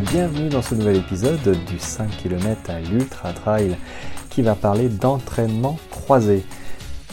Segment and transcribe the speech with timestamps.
[0.00, 3.76] bienvenue dans ce nouvel épisode du 5 km à l'Ultra Trail
[4.28, 6.44] qui va parler d'entraînement croisé.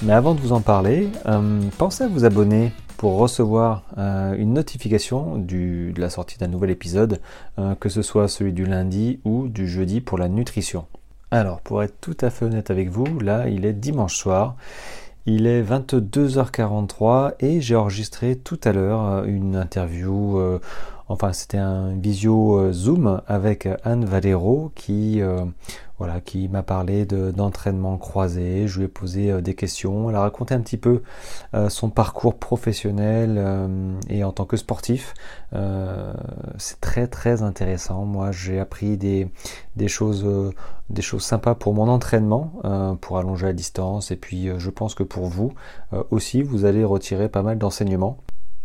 [0.01, 4.53] Mais avant de vous en parler, euh, pensez à vous abonner pour recevoir euh, une
[4.53, 7.19] notification de la sortie d'un nouvel épisode,
[7.59, 10.85] euh, que ce soit celui du lundi ou du jeudi pour la nutrition.
[11.29, 14.55] Alors, pour être tout à fait honnête avec vous, là, il est dimanche soir.
[15.27, 20.59] Il est 22h43 et j'ai enregistré tout à l'heure une interview
[21.11, 25.43] Enfin, c'était un visio euh, Zoom avec Anne Valero qui, euh,
[25.99, 28.65] m'a parlé d'entraînement croisé.
[28.69, 30.09] Je lui ai posé euh, des questions.
[30.09, 31.01] Elle a raconté un petit peu
[31.67, 33.43] son parcours professionnel
[34.09, 35.13] et en tant que sportif.
[36.57, 38.05] C'est très très intéressant.
[38.05, 39.27] Moi, j'ai appris des,
[39.75, 40.25] des choses,
[40.89, 42.53] des choses sympas pour mon entraînement,
[43.01, 44.11] pour allonger la distance.
[44.11, 45.51] Et puis, je pense que pour vous
[46.09, 48.17] aussi, vous allez retirer pas mal d'enseignements.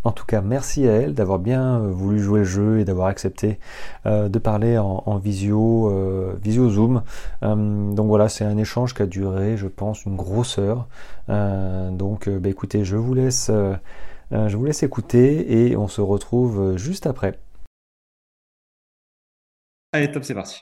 [0.04, 3.08] En tout cas, merci à elle d'avoir bien euh, voulu jouer le jeu et d'avoir
[3.08, 3.58] accepté
[4.06, 7.02] euh, de parler en, visio, euh, visio Zoom.
[7.42, 10.86] donc voilà, c'est un échange qui a duré, je pense, une grosse heure.
[11.28, 13.50] donc, bah, écoutez, je vous laisse,
[14.30, 17.38] je vous laisse écouter et on se retrouve juste après.
[19.92, 20.60] Allez, top, c'est parti.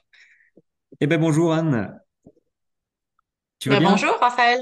[1.00, 2.00] Eh ben bonjour Anne.
[3.58, 3.90] Tu vas bien?
[3.90, 4.60] bonjour Raphaël.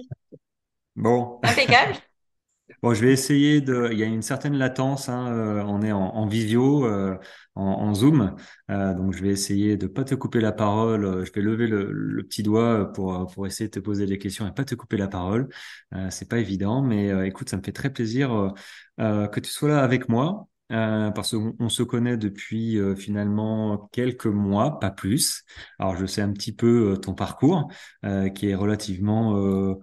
[0.96, 1.40] Bon.
[1.42, 1.94] Impeccable.
[2.80, 3.88] Bon, je vais essayer de.
[3.92, 5.08] Il y a une certaine latence.
[5.08, 7.16] Hein, euh, on est en, en euh,
[7.54, 8.34] en, Zoom,
[8.70, 11.24] euh, donc je vais essayer de pas te couper la parole.
[11.24, 14.52] Je vais lever le, petit doigt pour pour essayer de te poser des questions et
[14.52, 15.48] pas te couper la parole.
[16.10, 18.52] c'est pas évident, mais écoute, ça me fait très plaisir
[18.98, 20.48] que tu sois là avec moi.
[20.68, 25.44] parce qu'on se connaît depuis finalement quelques mois, pas plus.
[25.78, 27.70] Alors je sais un petit peu ton parcours,
[28.34, 29.78] qui est relativement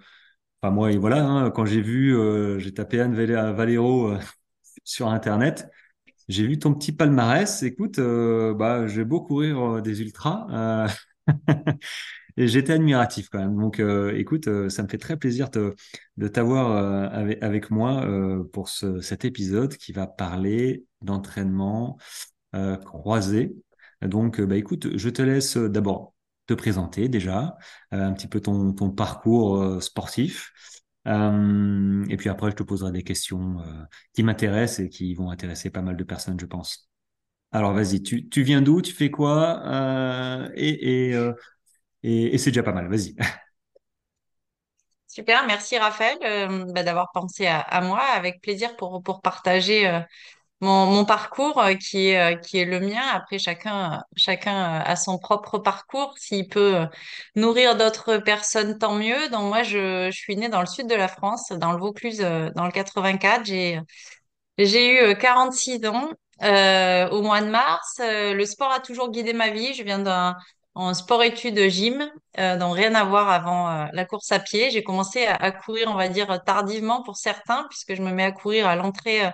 [0.61, 4.19] Enfin, moi, et voilà, hein, quand j'ai vu, euh, j'ai tapé Anne Valero euh,
[4.83, 5.69] sur Internet,
[6.27, 7.63] j'ai vu ton petit palmarès.
[7.63, 10.87] Écoute, euh, bah, j'ai beau courir des ultras.
[12.37, 13.55] et j'étais admiratif quand même.
[13.55, 13.79] Donc,
[14.15, 18.05] écoute, ça me fait très plaisir de t'avoir avec, moi
[18.53, 21.97] pour ce, cet épisode qui va parler d'entraînement
[22.85, 23.55] croisé.
[24.01, 26.13] Donc, bah, écoute, je te laisse d'abord
[26.49, 27.57] te présenter déjà,
[27.93, 30.51] euh, un petit peu ton, ton parcours euh, sportif.
[31.07, 33.57] Euh, et puis après, je te poserai des questions
[34.13, 36.89] qui m'intéressent et qui vont intéresser pas mal de personnes, je pense.
[37.51, 39.63] Alors vas-y, tu, tu viens d'où, tu fais quoi?
[40.55, 41.15] Et, et,
[42.03, 43.15] et, c'est déjà pas mal, vas-y.
[45.07, 46.17] Super, merci Raphaël
[46.73, 50.03] bah, d'avoir pensé à, à, moi, avec plaisir pour, pour partager
[50.61, 53.01] mon, parcours euh, qui est, euh, qui est le mien.
[53.13, 56.13] Après, chacun, chacun a son propre parcours.
[56.17, 56.85] S'il peut euh,
[57.35, 59.29] nourrir d'autres personnes, tant mieux.
[59.29, 62.19] Donc, moi, je, je suis née dans le sud de la France, dans le Vaucluse,
[62.19, 63.45] dans le 84.
[63.45, 63.79] J'ai,
[64.57, 66.09] j'ai eu 46 ans
[66.43, 67.99] euh, au mois de mars.
[68.01, 69.73] le sport a toujours guidé ma vie.
[69.73, 70.35] Je viens d'un
[70.75, 74.69] en sport-études gym, euh, donc rien à voir avant la course à pied.
[74.71, 78.23] J'ai commencé à, à, courir, on va dire, tardivement pour certains, puisque je me mets
[78.23, 79.29] à courir à l'entrée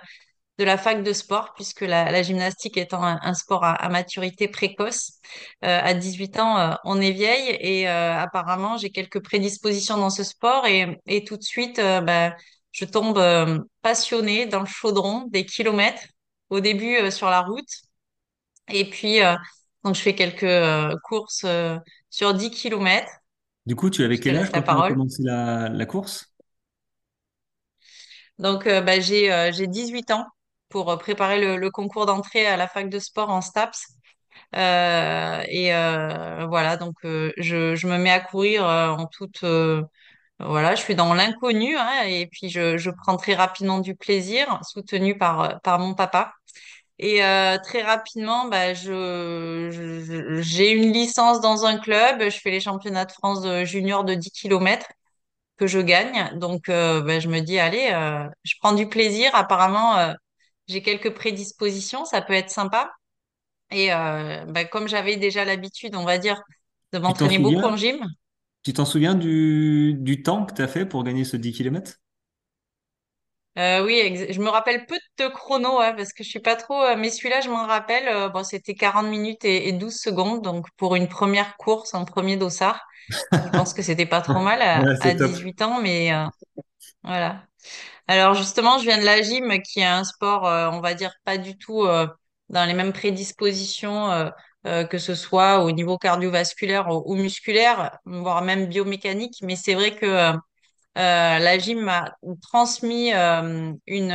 [0.58, 5.20] de la fac de sport, puisque la, gymnastique étant un, sport à, maturité précoce,
[5.64, 10.10] euh, à 18 ans, euh, on est vieille et euh, apparemment j'ai quelques prédispositions dans
[10.10, 12.34] ce sport et, et tout de suite, bah,
[12.72, 13.20] je tombe
[13.82, 16.02] passionnée dans le chaudron des kilomètres,
[16.48, 17.68] au début sur la route.
[18.68, 19.20] Et puis
[19.84, 21.46] donc je fais quelques courses
[22.10, 23.10] sur 10 kilomètres.
[23.66, 26.32] Du coup, tu avais quel âge quand tu as commencé la, la course?
[28.38, 30.26] Donc, bah, j'ai j'ai 18 ans
[30.68, 33.88] pour euh, préparer le, concours d'entrée à la fac de sport en STAPS.
[34.56, 39.44] Euh, et euh, voilà, donc je, me mets à courir en toute...
[40.38, 45.16] voilà, je suis dans l'inconnu hein, et puis je, prends très rapidement du plaisir, soutenu
[45.18, 46.32] par, par mon papa.
[46.98, 47.18] Et
[47.62, 53.12] très rapidement, bah, je, j'ai une licence dans un club, je fais les championnats de
[53.12, 54.86] France junior de 10 km
[55.58, 56.30] que je gagne.
[56.38, 57.88] Donc, bah, je me dis, allez,
[58.44, 59.30] je prends du plaisir.
[59.34, 60.14] Apparemment,
[60.68, 62.92] j'ai quelques prédispositions, ça peut être sympa.
[63.70, 66.42] Et euh, bah, comme j'avais déjà l'habitude, on va dire,
[66.92, 68.04] de m'entraîner beaucoup en gym.
[68.62, 71.94] Tu t'en souviens du, du temps que tu as fait pour gagner ce 10 km
[73.58, 76.78] euh, oui, je me rappelle peu de chrono hein, parce que je suis pas trop,
[76.78, 78.30] euh, mais celui-là, je m'en rappelle.
[78.30, 82.36] Bon, c'était 40 minutes et, et, 12 secondes, donc pour une première course, un premier
[82.36, 82.78] dossard,
[83.08, 86.12] je pense que c'était pas trop mal à, à 18 ans, mais
[87.02, 87.46] voilà.
[88.08, 91.12] Alors justement, je viens de la gym, qui est un sport, euh, on va dire,
[91.24, 92.06] pas du tout euh,
[92.48, 94.10] dans les mêmes prédispositions,
[94.66, 99.38] euh, que ce soit au niveau cardiovasculaire ou, musculaire, voire même biomécanique.
[99.42, 100.32] Mais c'est vrai que
[100.96, 104.12] la gym m'a transmis une,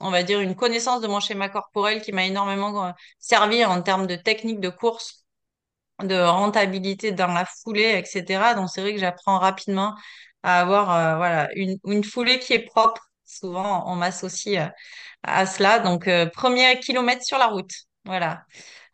[0.00, 4.06] on va dire, une connaissance de mon schéma corporel qui m'a énormément servi en termes
[4.08, 5.24] de technique de course
[6.02, 8.54] de rentabilité dans la foulée, etc.
[8.54, 9.94] Donc, c'est vrai que j'apprends rapidement
[10.42, 13.02] à avoir euh, voilà, une, une foulée qui est propre.
[13.24, 14.70] Souvent, on m'associe euh,
[15.22, 15.78] à cela.
[15.80, 17.72] Donc, euh, premier kilomètre sur la route.
[18.04, 18.44] Voilà.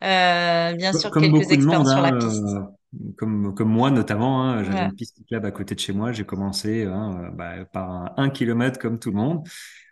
[0.03, 2.59] Euh, bien sûr, Comme quelques monde, expériences sur hein, la piste.
[2.97, 5.93] euh, comme, comme moi notamment, hein, j'avais Ouais, une piste cyclable à côté de chez
[5.93, 6.11] moi.
[6.11, 9.47] J'ai commencé hein, bah, par un, un kilomètre comme tout le monde,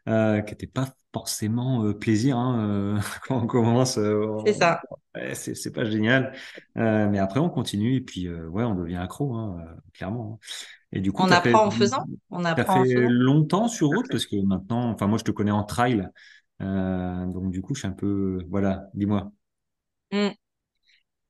[0.07, 3.98] euh, qui n'était pas forcément euh, plaisir hein, euh, quand on commence.
[4.44, 4.81] c'est ça.
[5.15, 6.33] ouais, c'est pas génial,
[6.75, 9.63] mais après on continue et puis ouais, on devient accro, hein,
[9.94, 10.39] clairement.
[10.42, 10.48] hein.
[10.94, 12.06] Et du coup, On fait apprend en faisant?
[12.30, 13.09] On apprend fait en faisant?
[13.09, 14.09] longtemps sur route?
[14.09, 16.07] parce que maintenant, enfin moi je te connais en trail,
[16.59, 19.31] donc du coup je suis un peu voilà, dis-moi.
[20.12, 20.38] Mm.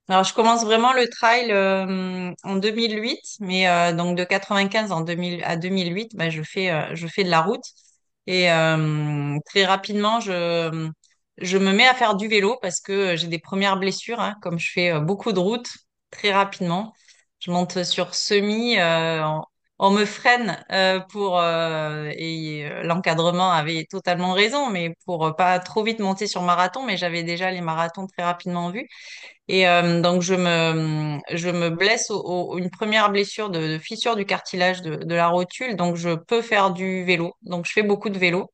[0.10, 5.02] Alors, je commence vraiment le trail euh, en 2008, mais euh, donc de 95 en
[5.02, 7.64] 2000 à 2008, bah, je fais, euh, je fais de la route.
[8.28, 10.70] Et euh, très rapidement, je,
[11.58, 14.72] me mets à faire du vélo parce que j'ai des premières blessures, hein, comme je
[14.72, 15.70] fais euh, beaucoup de routes
[16.12, 16.94] très rapidement.
[17.40, 19.44] Je monte sur semi, euh, on,
[19.80, 25.60] on me freine euh, pour euh, et euh, l'encadrement avait totalement raison, mais pour pas
[25.60, 28.88] trop vite monter sur marathon, mais j'avais déjà les marathons très rapidement vus.
[29.50, 29.66] Et
[30.02, 32.10] donc je me je me blesse
[32.58, 36.72] une première blessure de, fissure du cartilage de, de la rotule, donc je peux faire
[36.72, 37.34] du vélo.
[37.44, 38.52] Donc je fais beaucoup de vélo.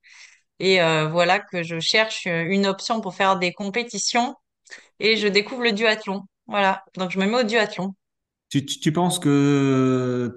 [0.59, 0.79] Et
[1.11, 4.35] voilà que je cherche une option pour faire des compétitions
[4.99, 6.23] et je découvre le duathlon.
[6.47, 7.95] Voilà, donc je me mets au duathlon.
[8.59, 10.35] Tu, penses que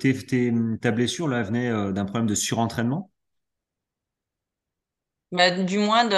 [0.81, 3.11] ta blessure là venait euh, d'un problème de surentraînement?
[5.33, 6.09] Bah, du moins,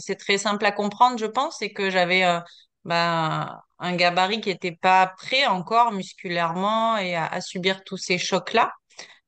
[0.00, 2.40] c'est très simple à comprendre, je pense, c'est que j'avais euh,
[2.84, 8.72] bah, un gabarit qui n'était pas prêt encore musculairement et à, subir tous ces chocs-là.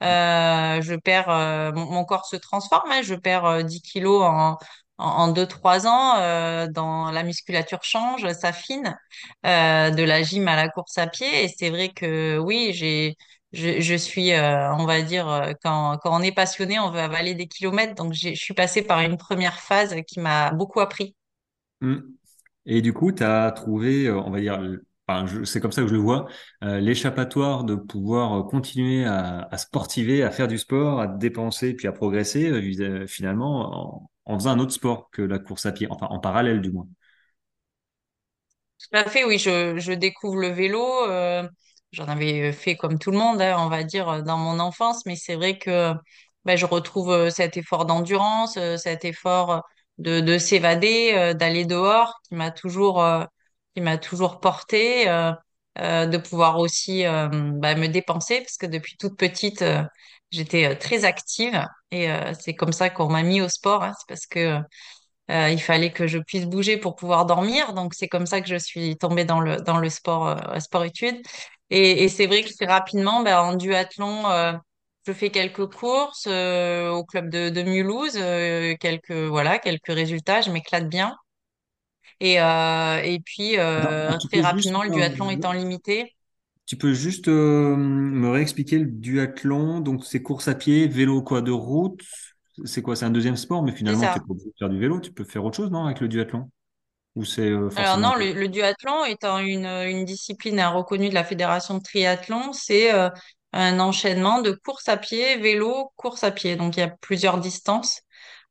[0.03, 1.29] Euh, je perds,
[1.75, 4.59] mon, corps se transforme, hein, je perds euh, 10 kilos en,
[4.99, 8.97] en, en 2-3 ans, euh, dans, la musculature change, s'affine,
[9.47, 11.45] euh, de la gym à la course à pied.
[11.45, 13.17] Et c'est vrai que oui, j'ai,
[13.53, 17.01] je, je suis, euh, on va dire, euh, quand, quand on est passionné, on veut
[17.01, 17.95] avaler des kilomètres.
[17.95, 21.15] Donc je suis passée par une première phase qui m'a beaucoup appris.
[21.81, 21.99] Hmm.
[22.67, 24.59] Et du coup, tu as trouvé, on va dire,
[25.45, 26.27] c'est comme ça que je le vois,
[26.63, 33.07] l'échappatoire de pouvoir continuer à, sportiver, à faire du sport, à dépenser, puis à progresser,
[33.07, 36.71] finalement, en, faisant un autre sport que la course à pied, enfin en parallèle du
[36.71, 36.89] moins.
[38.79, 40.85] Tout à fait, oui, je, découvre le vélo.
[41.09, 41.49] euh,
[41.93, 45.07] j'en avais fait comme tout le monde, hein, on va dire, euh, dans mon enfance,
[45.07, 45.93] mais c'est vrai que
[46.45, 49.63] ben, je retrouve euh, cet effort d'endurance, cet effort
[49.99, 53.03] de, de s'évader, d'aller dehors, qui m'a toujours,
[53.77, 55.07] qui toujours porté,
[55.77, 59.65] de pouvoir aussi ben, me dépenser, parce que depuis toute petite,
[60.31, 64.09] j'étais très active, et euh, c'est comme ça qu'on m'a mis au sport, hein, c'est
[64.09, 64.61] parce que
[65.31, 67.75] euh, il fallait que je puisse bouger pour pouvoir dormir.
[67.75, 71.21] Donc, c'est comme ça que je suis tombée dans le, dans le sport, euh, sport-études.
[71.71, 74.53] Et, et c'est vrai que très rapidement, ben, en duathlon, euh,
[75.07, 78.19] je fais quelques courses au club de, de Mulhouse,
[78.81, 80.41] quelques, voilà, quelques résultats.
[80.43, 81.17] Je m'éclate bien.
[82.21, 86.15] Et, et puis, très juste, rapidement, le duathlon étant limité,
[86.67, 91.43] tu peux juste euh, me réexpliquer le duathlon, donc c'est course à pied, vélo quoi,
[91.43, 92.03] de route,
[92.65, 95.25] c'est quoi, c'est un deuxième sport, mais finalement, tu de faire du vélo, tu peux
[95.25, 96.51] faire autre chose, non, avec le duathlon?
[97.17, 101.15] Ou c'est euh, Alors non, le, le duathlon étant une, une discipline hein, reconnue de
[101.15, 103.09] la Fédération de triathlon, c'est euh,
[103.53, 106.57] un enchaînement de course à pied, vélo, course à pied.
[106.57, 108.01] Donc il y a plusieurs distances.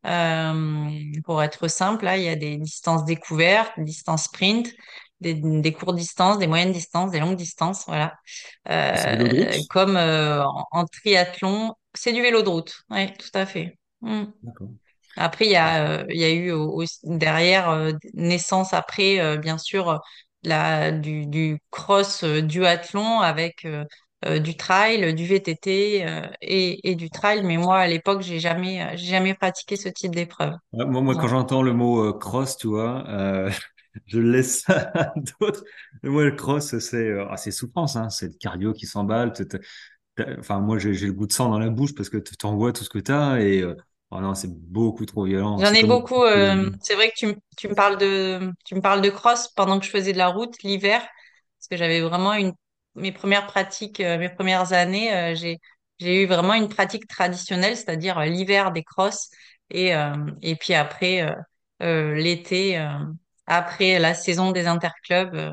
[0.06, 0.90] Euh,
[1.24, 4.70] pour être simple, là, il y a des distances découvertes, distances sprint,
[5.24, 8.16] des, des courtes distances, des moyennes distances, des longues distances, voilà.
[8.92, 9.56] Route?
[9.56, 12.74] Euh, comme euh, en, en triathlon, c'est du vélo de route.
[12.92, 13.80] Oui, tout à fait.
[14.02, 14.26] Mm.
[14.42, 14.70] D'accord.
[15.16, 16.52] Après, il y a, euh, il y a eu
[17.04, 19.98] derrière euh, naissance après, euh, bien sûr, euh,
[20.44, 23.86] la, du, du cross euh, duathlon avec euh,
[24.26, 27.44] euh, du trail, du VTT euh, et, et du trail.
[27.44, 30.54] Mais moi, à l'époque, j'ai jamais, euh, jamais pratiqué ce type d'épreuve.
[30.74, 33.50] Ouais, moi, moi, quand j'entends le mot euh, cross, tu vois, euh,
[34.06, 35.64] je laisse ça à d'autres.
[36.04, 39.34] Moi, le cross, c'est euh, ah, souffrance, hein, c'est le cardio qui s'emballe.
[40.40, 42.84] Enfin, moi, j'ai le goût de sang dans la bouche parce que tu t'envoies tout
[42.84, 43.76] ce que t'as et euh,
[44.12, 45.58] oh non, c'est beaucoup trop violent.
[45.58, 46.24] J'en ai comme beaucoup.
[46.24, 49.80] euh, c'est vrai que tu, tu me parles de, tu me parles de cross pendant
[49.80, 52.54] que je faisais de la route l'hiver, parce que j'avais vraiment une,
[52.96, 55.60] mes premières pratiques, mes premières années, j'ai,
[56.00, 59.30] j'ai eu vraiment une pratique traditionnelle, c'est-à-dire l'hiver des crosses
[59.70, 61.34] et, euh, et puis après euh,
[61.82, 62.78] euh, l'été,
[63.48, 65.52] après la saison des interclubs, euh,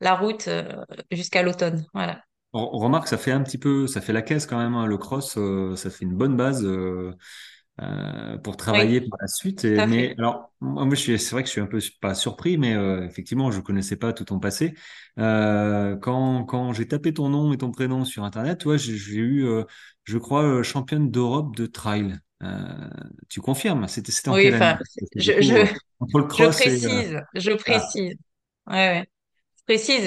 [0.00, 0.72] la route euh,
[1.12, 1.86] jusqu'à l'automne.
[1.94, 2.22] Voilà.
[2.52, 4.74] On, remarque, ça fait un petit peu, ça fait la caisse quand même.
[4.74, 6.64] hein, le cross, euh, ça fait une bonne base.
[6.64, 7.14] euh,
[7.82, 9.64] euh, pour Oui, travailler par la suite.
[9.64, 10.16] Et, mais fait.
[10.18, 12.72] alors, moi, moi, je suis, c'est vrai que je suis un peu pas surpris, mais
[13.06, 14.74] effectivement, je connaissais pas tout ton passé.
[15.16, 19.46] Quand quand j'ai tapé ton nom et ton prénom sur Internet, toi, j'ai j'ai eu,
[20.04, 22.18] je crois, championne d'Europe de trail.
[22.42, 22.90] Euh,
[23.28, 23.86] tu confirmes?
[23.88, 24.76] C'était en Oui, quelle année?
[25.16, 25.66] je, coup, je, euh,
[26.00, 28.14] entre le je et euh, précise, je ah, précise.
[28.66, 29.06] Ouais, ouais.
[29.58, 30.04] Je précise,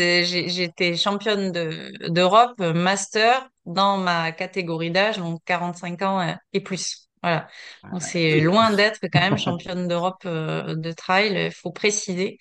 [0.49, 7.09] j'étais championne de, d'Europe master dans ma catégorie d'âge, donc 45 ans et plus.
[7.23, 7.47] Voilà.
[7.91, 12.37] Donc c'est loin d'être quand même championne d'Europe euh, de trail, il faut préciser,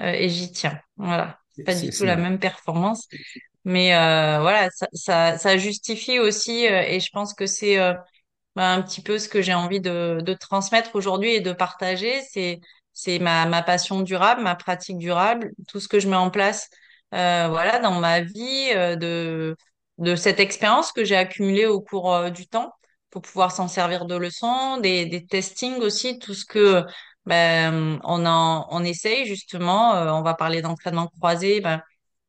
[0.00, 0.78] euh, et j'y tiens.
[0.96, 1.38] Voilà.
[1.64, 3.08] Pas du tout la même performance,
[3.64, 7.78] mais euh, voilà, ça, ça, ça justifie aussi, et je pense que c'est
[8.56, 12.22] bah, un petit peu ce que j'ai envie de, de transmettre aujourd'hui et de partager,
[12.30, 12.60] c'est
[12.98, 16.68] c'est ma, ma passion durable, ma pratique durable, tout ce que je mets en place
[17.14, 19.56] euh, voilà dans ma vie euh, de
[19.98, 22.72] de cette expérience que j'ai accumulée au cours euh, du temps
[23.10, 26.84] pour pouvoir s'en servir de leçon, des des testings aussi, tout ce que
[27.26, 31.82] ben on en on essaye justement, euh, on va parler d'entraînement croisé, ben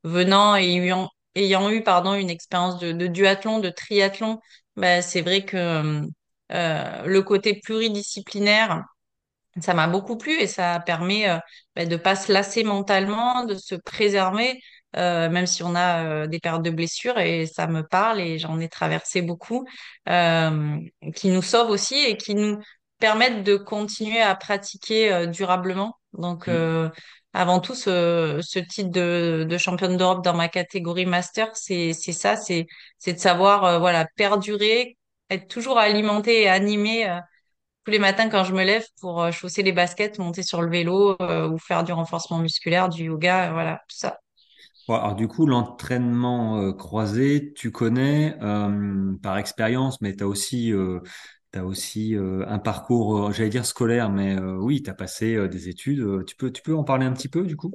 [0.03, 4.39] venant et ayant ayant eu pardon une expérience de, de duathlon, de triathlon
[4.75, 6.01] ben, c'est vrai que euh,
[6.49, 8.83] le côté pluridisciplinaire,
[9.61, 11.39] ça m'a beaucoup plu et ça permet euh,
[11.75, 14.59] ben, de pas se lasser mentalement, de se préserver,
[14.95, 18.37] euh, même si on a euh, des périodes de blessures et ça me parle et
[18.39, 19.65] j'en ai traversé beaucoup,
[20.09, 20.77] euh,
[21.15, 22.59] qui nous sauvent aussi et qui nous
[22.99, 25.97] permettent de continuer à pratiquer euh, durablement.
[26.13, 26.51] Donc, Mm.
[26.53, 26.89] euh,
[27.33, 32.35] avant tout, ce, ce titre de, de championne d'Europe dans ma catégorie master, c'est, ça,
[32.35, 32.65] c'est,
[32.97, 34.97] c'est de savoir, euh, voilà, perdurer,
[35.29, 37.19] être toujours alimenté et animé euh,
[37.85, 40.69] tous les matins quand je me lève pour euh, chausser les baskets, monter sur le
[40.71, 44.19] vélo euh, ou faire du renforcement musculaire, du yoga, voilà, tout ça.
[44.89, 48.37] Alors du coup, l'entraînement croisé, tu connais
[49.21, 50.73] par expérience, mais tu as aussi,
[51.63, 55.69] aussi euh, un parcours, euh, j'allais dire scolaire, mais euh, oui, tu as passé des
[55.69, 56.25] études.
[56.25, 57.73] Tu peux, tu peux en parler un petit peu du coup?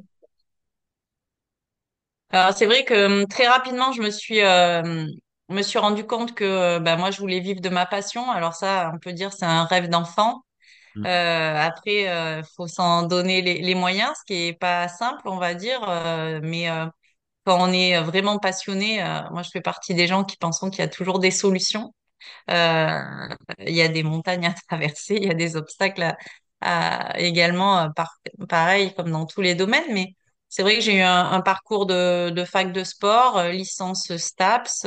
[2.30, 4.40] Alors c'est vrai que euh, très rapidement, je me suis,
[5.52, 8.30] euh, me suis rendu compte que euh, bah, moi, je voulais vivre de ma passion.
[8.30, 10.44] Alors ça, on peut dire c'est un rêve d'enfant.
[11.06, 11.09] Euh,
[11.56, 11.62] Mm.
[11.62, 15.54] après, euh, faut s'en donner les, les moyens, ce qui est pas simple, on va
[15.54, 15.82] dire.
[15.88, 16.87] euh, mais euh,
[17.47, 20.78] quand on est vraiment passionné, euh, moi, je fais partie des gens qui pensent qu'il
[20.80, 21.94] y a toujours des solutions.
[22.50, 23.28] Euh,
[23.66, 26.16] il y a des montagnes à traverser, il y a des obstacles à,
[26.61, 28.18] à- également, euh, par,
[28.49, 29.92] pareil comme dans tous les domaines.
[29.92, 30.14] Mais
[30.52, 34.87] c'est vrai que j'ai eu un, parcours de, fac de sport, euh, licence STAPS,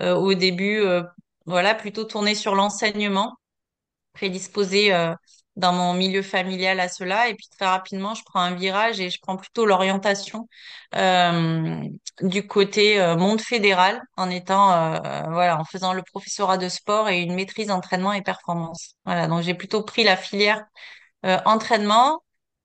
[0.00, 1.02] euh, au début, euh,
[1.46, 3.34] voilà, plutôt tourné sur l'enseignement
[4.12, 5.14] prédisposée euh,
[5.56, 7.30] dans mon milieu familial à cela.
[7.30, 10.46] Et puis très rapidement, je prends un virage et je prends plutôt l'orientation
[12.20, 15.00] du côté monde fédéral en étant,
[15.30, 18.94] voilà, en faisant le professorat de sport et une maîtrise entraînement et performance.
[19.06, 20.66] Voilà, donc j'ai plutôt pris la filière
[21.24, 22.20] entraînement.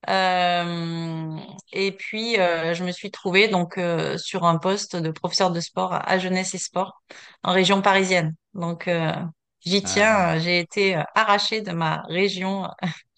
[0.10, 1.38] Euh,
[1.72, 5.60] et puis, euh, je me suis trouvée donc euh, sur un poste de professeur de
[5.60, 7.02] sport à, Jeunesse et Sport
[7.44, 8.36] en région parisienne.
[8.54, 8.90] Donc,
[9.66, 10.40] j'y Ah, tiens.
[10.40, 12.68] J'ai été arrachée de ma région,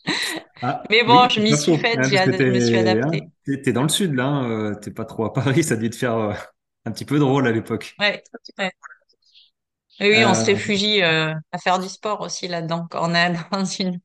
[0.62, 2.00] ah, mais bon, oui, je m'y suis faite.
[2.00, 3.24] hein, je me suis t'es, hein, adaptée.
[3.64, 6.16] t'es, dans le sud là, hein, t'es pas trop à Paris, ça devait te faire
[6.86, 7.96] un petit peu drôle à l'époque.
[8.00, 8.24] Ouais,
[8.60, 8.72] ouais.
[10.00, 13.16] Oui, oui, on se Euh, réfugie euh, à faire du sport aussi là-dedans quand on
[13.16, 14.00] est dans une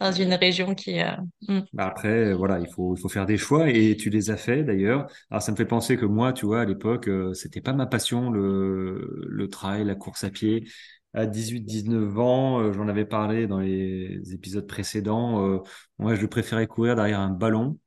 [0.00, 1.00] dans une région qui.
[1.00, 1.12] euh,
[1.48, 1.60] hmm.
[1.72, 4.64] Bah après, voilà, il faut, il faut faire des choix et tu les as fait
[4.64, 5.08] d'ailleurs.
[5.30, 8.30] Alors ça me fait penser que moi, tu vois, à l'époque, c'était pas ma passion,
[8.30, 10.68] le, le trail, la course à pied.
[11.14, 15.62] À 18-19 ans, j'en avais parlé dans les épisodes précédents.
[15.98, 17.78] moi, je préférais courir derrière un ballon,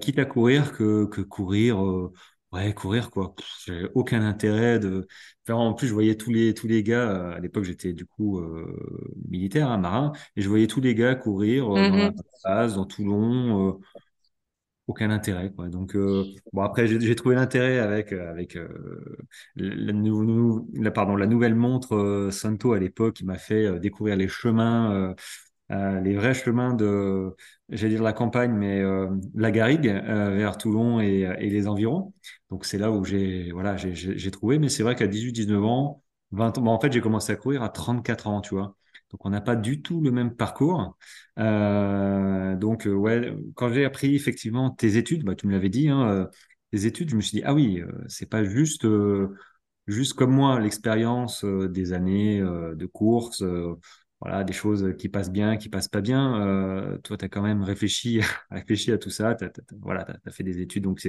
[0.00, 1.78] quitte à courir que, que courir,
[2.52, 3.34] ouais, courir quoi.
[3.64, 5.06] J'avais aucun intérêt de.
[5.44, 7.10] Enfin, en plus, je voyais tous les tous les gars.
[7.10, 10.94] euh, À l'époque, j'étais du coup euh, militaire, hein, marin, et je voyais tous les
[10.94, 13.72] gars courir euh, dans la base, dans Toulon, euh,
[14.86, 15.68] aucun intérêt, quoi.
[15.68, 15.96] Donc,
[16.52, 18.56] bon, après, j'ai trouvé l'intérêt avec, avec
[19.56, 24.16] la, nou- nou- la- pardon, la nouvelle montre Santo à l'époque qui m'a fait découvrir
[24.16, 25.14] les chemins,
[25.72, 27.34] euh, les vrais chemins de,
[27.68, 32.14] j'allais dire la campagne, mais euh, la Garrigue euh, vers Toulon et, les environs.
[32.50, 34.58] Donc, c'est là où j'ai voilà, j'ai trouvé.
[34.58, 37.62] Mais c'est vrai qu'à 18-19 ans, 20 ans, bon, en fait, j'ai commencé à courir
[37.62, 38.76] à 34 ans, tu vois.
[39.10, 40.96] Donc, on n'a pas du tout le même parcours.
[41.36, 46.28] Donc, ouais, quand j'ai appris effectivement tes études, bah, tu me l'avais dit, hein,
[46.72, 48.86] tes études, je me suis dit, ah oui, c'est pas juste,
[49.86, 53.42] juste comme moi, l'expérience des années de course,
[54.44, 56.40] des choses qui passent bien, qui passent pas bien.
[56.40, 60.32] Euh, toi, tu as quand même réfléchi, réfléchi à tout ça, t'as- voilà, tu as,
[60.32, 61.00] fait des études, donc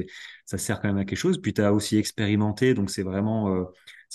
[0.45, 1.41] ça sert quand même à quelque chose.
[1.41, 3.63] Puis tu as aussi expérimenté, donc c'est vraiment, euh,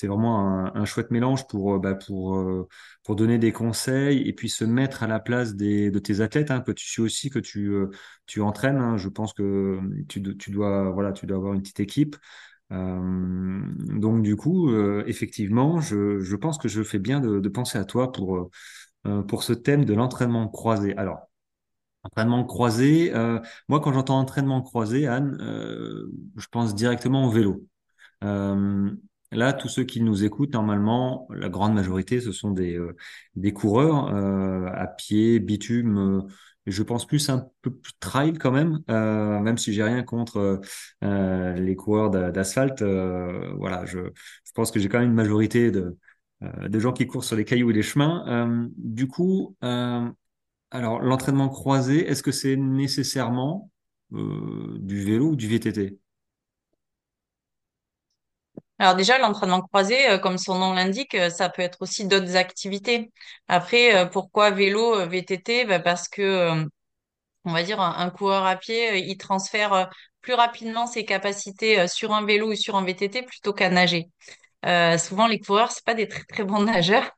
[0.02, 2.68] vraiment un, un, chouette mélange pour, bah, pour,
[3.04, 6.50] pour donner des conseils et puis se mettre à la place des, de tes athlètes
[6.50, 7.72] hein, que tu suis aussi, que tu,
[8.26, 8.78] tu entraînes.
[8.78, 8.96] Hein.
[8.96, 12.16] Je pense que tu, tu, dois, voilà, tu dois avoir une petite équipe.
[12.72, 13.60] Euh,
[14.00, 17.84] donc du coup, euh, effectivement, je, je, pense que je fais bien de, penser à
[17.84, 18.50] toi pour, euh,
[19.28, 20.96] pour ce thème de l'entraînement croisé.
[20.96, 21.28] Alors,
[22.04, 23.12] entraînement croisé,
[23.68, 25.38] moi quand j'entends entraînement croisé, Anne,
[26.36, 27.66] je pense directement au vélo.
[28.20, 32.78] Là, tous ceux qui nous écoutent, normalement, la grande majorité, ce sont des,
[33.34, 34.14] des coureurs
[34.74, 36.28] à pied, bitume,
[36.66, 40.60] je pense plus un peu plus trail quand même, euh, même si j'ai rien contre
[41.02, 42.82] euh, les coureurs d'asphalte.
[42.82, 43.98] Euh, voilà, je,
[44.54, 45.96] pense que j'ai quand même une majorité de, euh,
[46.42, 48.24] de gens qui courent sur les cailloux et les chemins.
[48.28, 53.70] Euh, du coup, alors l'entraînement croisé, est-ce que c'est nécessairement
[54.10, 55.98] du vélo ou du VTT
[58.78, 63.12] alors déjà, l'entraînement croisé, comme son nom l'indique, ça peut être aussi d'autres activités.
[63.46, 65.66] Après, pourquoi vélo, VTT?
[65.66, 66.66] Ben parce que
[67.44, 69.84] on va dire, un, coureur à pied, euh, il transfère euh,
[70.20, 74.10] plus rapidement ses capacités euh, sur un vélo ou sur un VTT plutôt qu'à nager.
[74.98, 77.10] Souvent, les coureurs, c'est pas des très très bons nageurs.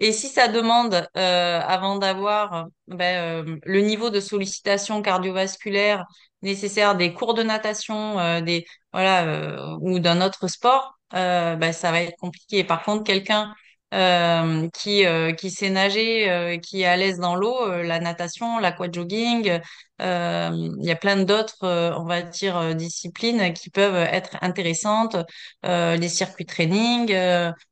[0.00, 6.06] Et si ça demande, avant d'avoir ben, le niveau de sollicitation cardiovasculaire
[6.42, 12.16] nécessaire des cours de natation, des voilà, ou d'un autre sport, ben, ça va être
[12.18, 12.64] compliqué.
[12.64, 13.54] Par contre, quelqu'un
[13.94, 18.58] euh, qui, euh, qui sait nager, euh, qui est à l'aise dans l'eau, la natation,
[18.58, 19.60] l'aquajogging.
[20.00, 21.56] Il y a plein d'autres,
[21.96, 25.16] on va dire, disciplines qui peuvent être intéressantes.
[25.64, 27.08] les circuits training,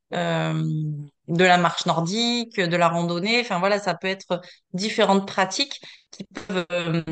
[0.09, 3.41] de la marche nordique, de la randonnée.
[3.41, 4.41] Enfin voilà, ça peut être
[4.73, 5.81] différentes pratiques
[6.11, 7.05] qui peuvent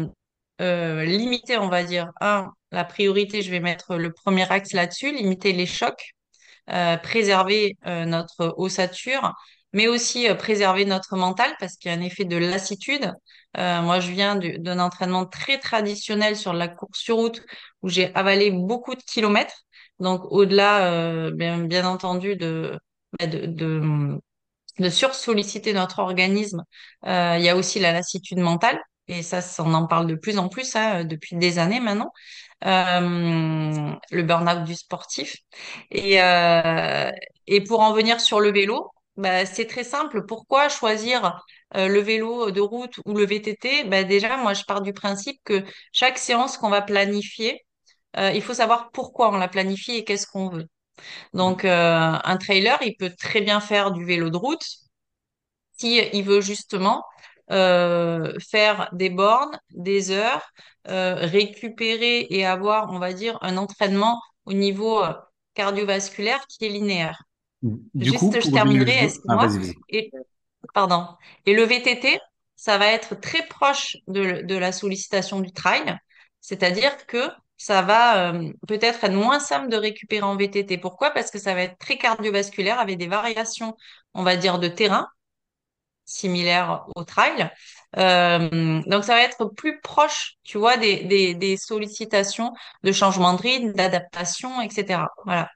[1.05, 5.53] limiter, on va dire, un, la priorité, je vais mettre le premier axe là-dessus, limiter
[5.53, 6.15] les chocs
[6.99, 9.33] préserver euh, notre ossature,
[9.73, 13.13] mais aussi euh, préserver notre mental parce qu'il y a un effet de lassitude.
[13.57, 17.43] moi, je viens d'un entraînement très traditionnel sur la course sur route
[17.83, 19.55] où j'ai avalé beaucoup de kilomètres.
[20.01, 22.77] Donc, au-delà, bien, bien, entendu, de,
[23.19, 24.19] bah, de, de,
[24.81, 26.65] de sursolliciter notre organisme,
[27.05, 28.81] il y a aussi la lassitude mentale.
[29.09, 32.11] Et ça, on en parle de plus en plus hein, depuis des années maintenant.
[32.65, 35.37] Euh, le burn-out du sportif.
[35.91, 37.11] Et, euh,
[37.47, 40.25] et pour en venir sur le vélo, bah, c'est très simple.
[40.27, 41.43] Pourquoi choisir
[41.77, 45.41] euh, le vélo de route ou le VTT bah, Déjà, moi, je pars du principe
[45.45, 45.63] que
[45.93, 47.65] chaque séance qu'on va planifier,
[48.17, 50.67] il faut savoir pourquoi on la planifie et qu'est-ce qu'on veut.
[51.35, 54.65] Donc, un trailer, il peut très bien faire du vélo de route
[55.79, 57.05] si il veut justement
[57.51, 60.43] euh, faire des bornes, des heures,
[60.89, 65.13] euh, récupérer et avoir, on va dire, un entraînement au niveau euh,
[65.55, 67.23] cardiovasculaire qui est linéaire.
[67.63, 69.47] Du Juste, coup, je terminerai, excuse-moi.
[69.49, 70.11] Ah, et,
[70.75, 71.07] pardon.
[71.47, 72.19] Et le VTT,
[72.57, 75.99] ça va être très proche de, de la sollicitation du trail,
[76.41, 80.79] c'est-à-dire que ça va euh, peut-être être moins simple de récupérer en VTT.
[80.79, 81.11] Pourquoi?
[81.11, 83.77] Parce que ça va être très cardiovasculaire avec des variations,
[84.13, 85.09] on va dire, de terrain
[86.05, 87.51] similaire au trail.
[87.97, 93.35] Euh, donc, ça va être plus proche, tu vois, des, des, des sollicitations de changement
[93.35, 95.09] de rythme, d'adaptation, etc.
[95.25, 95.49] Voilà.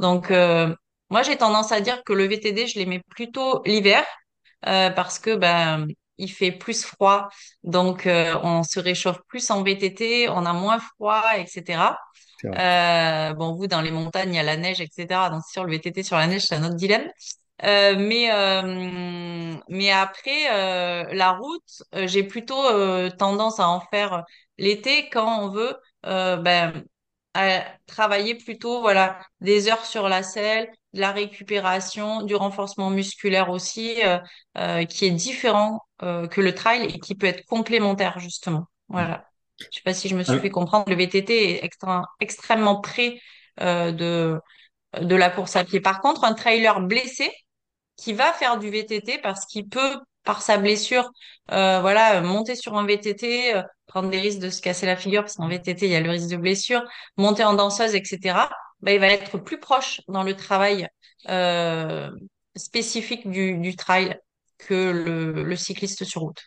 [0.00, 0.74] Donc, euh,
[1.10, 4.04] moi, j'ai tendance à dire que le VTD, je l'aimais plutôt l'hiver
[4.66, 5.86] euh, parce que ben
[6.18, 7.28] il fait plus froid,
[7.64, 11.98] donc euh, on se réchauffe plus en VTT, on a moins froid, etc.
[12.56, 15.30] Euh, bon, vous, dans les montagnes, il y a la neige, etc.
[15.30, 17.08] Donc, sur le VTT sur la neige, c'est un autre dilemme.
[17.62, 22.62] Euh, mais euh, mais après euh, la route, j'ai plutôt
[23.10, 24.24] tendance à en faire
[24.58, 26.84] l'été quand on veut ben,
[27.86, 34.00] travailler plutôt voilà des heures sur la selle, de la récupération, du renforcement musculaire aussi,
[34.88, 38.66] qui est différent que le trail et qui peut être complémentaire justement.
[38.88, 39.24] Voilà.
[39.58, 40.88] Je sais pas si je me suis fait comprendre.
[40.88, 41.70] Le VTT est
[42.20, 43.20] extrêmement près
[43.58, 44.40] de
[45.00, 45.80] de la course à pied.
[45.80, 47.30] Par contre, un trailer blessé,
[47.96, 51.10] qui va faire du VTT parce qu'il peut, par sa blessure,
[51.52, 55.22] euh, voilà, monter sur un VTT, euh, prendre des risques de se casser la figure
[55.22, 56.82] parce qu'en VTT, il y a le risque de blessure,
[57.16, 58.48] monter en danseuse, etc.
[58.80, 60.88] Bah, il va être plus proche dans le travail
[61.28, 62.10] euh,
[62.56, 64.18] spécifique du, trail
[64.58, 66.42] que le cycliste sur route.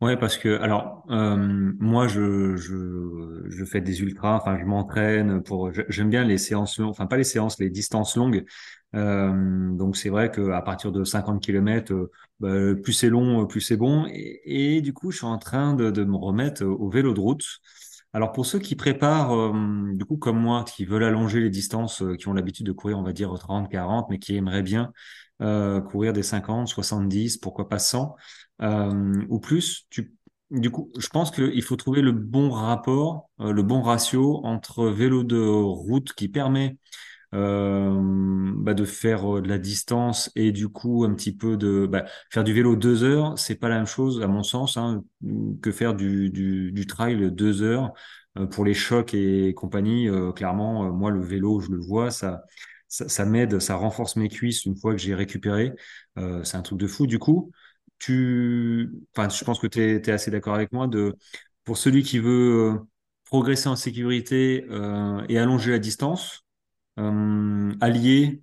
[0.00, 1.36] Ouais, parce que alors euh,
[1.78, 6.78] moi je, je je fais des ultras, enfin je m'entraîne pour j'aime bien les séances
[6.78, 8.46] longues, enfin pas les séances, les distances longues.
[8.94, 12.10] Euh, donc c'est vrai que à partir de 50 km, euh,
[12.40, 14.06] bah, plus c'est long, plus c'est bon.
[14.10, 17.44] Et, du coup, je suis en train de, de me remettre au vélo de route.
[18.12, 19.52] Alors pour ceux qui préparent, euh,
[19.94, 22.98] du coup comme moi, qui veulent allonger les distances, euh, qui ont l'habitude de courir,
[22.98, 24.92] on va dire 30, 40, mais qui aimeraient bien
[25.90, 28.14] courir des 50, 70, pourquoi pas 100
[28.60, 29.88] ou plus,
[30.50, 35.22] du coup, je pense qu'il faut trouver le bon rapport, le bon ratio entre vélo
[35.24, 36.76] de route qui permet
[37.32, 41.86] euh, bah, de faire euh, de la distance et du coup un petit peu de
[41.86, 45.04] bah, faire du vélo deux heures, c'est pas la même chose à mon sens hein,
[45.62, 47.92] que faire du, trail deux heures
[48.36, 50.08] euh, pour les chocs et compagnie.
[50.34, 52.42] clairement, moi le vélo, je le vois, ça
[52.88, 55.72] ça, ça m'aide, ça renforce mes cuisses une fois que j'ai récupéré.
[56.42, 57.06] c'est un truc de fou.
[57.06, 57.52] Du coup,
[58.00, 61.16] tu, enfin, je pense que tu es, es, assez d'accord avec moi de
[61.64, 62.80] pour celui qui veut
[63.24, 64.66] progresser en sécurité
[65.28, 66.44] et allonger la distance
[66.98, 68.42] euh, allié,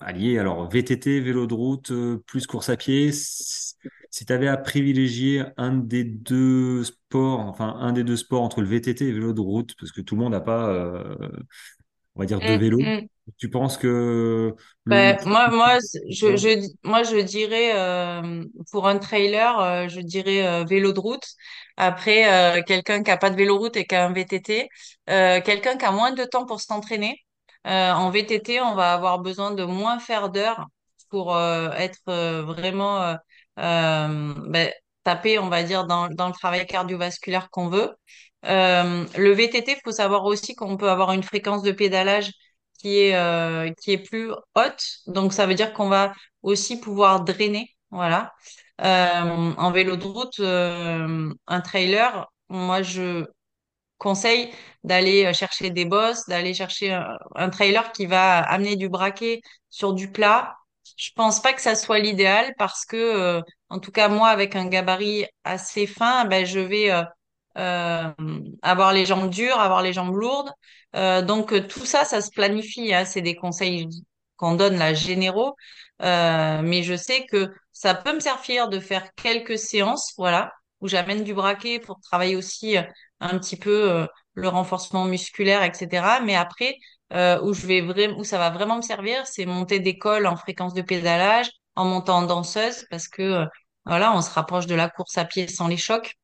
[0.00, 3.12] allié, alors VTT, vélo de route, euh, plus course à pied.
[3.12, 8.60] Si tu avais à privilégier un des deux sports, enfin un des deux sports entre
[8.60, 11.16] le VTT et le vélo de route, parce que tout le monde n'a pas, euh,
[12.14, 13.08] on va dire, deux Mm, vélos, mm.
[13.38, 15.16] Tu penses que le...
[15.16, 15.78] Ben, moi, moi,
[16.10, 21.00] je, je, moi, je dirais euh, pour un trailer, euh, je dirais euh, vélo de
[21.00, 21.24] route.
[21.76, 24.68] Après, quelqu'un qui a pas de vélo route et qui a un VTT,
[25.06, 27.16] quelqu'un qui a moins de temps pour s'entraîner.
[27.64, 30.66] En VTT, on va avoir besoin de moins faire d'heures
[31.08, 32.00] pour être
[32.42, 33.16] vraiment
[33.56, 34.70] ben,
[35.04, 37.90] tapé, on va dire, dans, dans le travail cardiovasculaire qu'on veut.
[38.46, 42.32] Euh, le VTT, il faut savoir aussi qu'on peut avoir une fréquence de pédalage
[42.82, 44.82] qui est, euh, qui est plus haute.
[45.06, 47.70] Donc, ça veut dire qu'on va aussi pouvoir drainer.
[47.90, 48.32] Voilà.
[48.80, 53.26] Euh, en vélo de route, euh, un trailer, moi, je
[53.98, 54.50] conseille
[54.84, 59.40] d'aller chercher des bosses, d'aller chercher un, un trailer qui va amener du braquet
[59.70, 60.56] sur du plat.
[60.96, 64.66] Je pense pas que ça soit l'idéal parce que, en tout cas, moi, avec un
[64.66, 66.90] gabarit assez fin, ben, je vais
[67.58, 68.12] euh,
[68.62, 70.50] avoir les jambes dures, avoir les jambes lourdes.
[70.96, 72.92] Euh, donc, euh, tout ça, ça se planifie.
[72.94, 73.04] Hein.
[73.04, 73.88] C'est des conseils
[74.36, 75.54] qu'on donne là, généraux.
[76.02, 80.88] Euh, mais je sais que ça peut me servir de faire quelques séances, voilà, où
[80.88, 82.82] j'amène du braquet pour travailler aussi euh,
[83.20, 86.20] un petit peu euh, le renforcement musculaire, etc.
[86.22, 86.76] Mais après,
[87.42, 90.36] où je vais vraiment, où ça va vraiment me servir, c'est monter des cols en
[90.36, 93.44] fréquence de pédalage, en montant en danseuse, parce que
[93.84, 96.14] voilà, on se rapproche de la course à pied sans les chocs.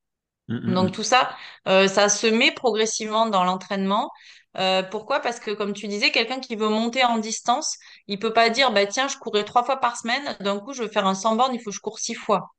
[0.49, 0.93] Hum, hum, Donc hum.
[0.93, 1.31] tout ça,
[1.69, 4.11] euh, ça se met progressivement dans l'entraînement.
[4.57, 5.21] Euh, pourquoi?
[5.21, 8.73] Parce que comme tu disais, quelqu'un qui veut monter en distance, il peut pas dire,
[8.73, 11.37] bah tiens, je courais trois fois par semaine, d'un coup je veux faire un 100
[11.37, 12.51] bornes, il faut que je cours six fois.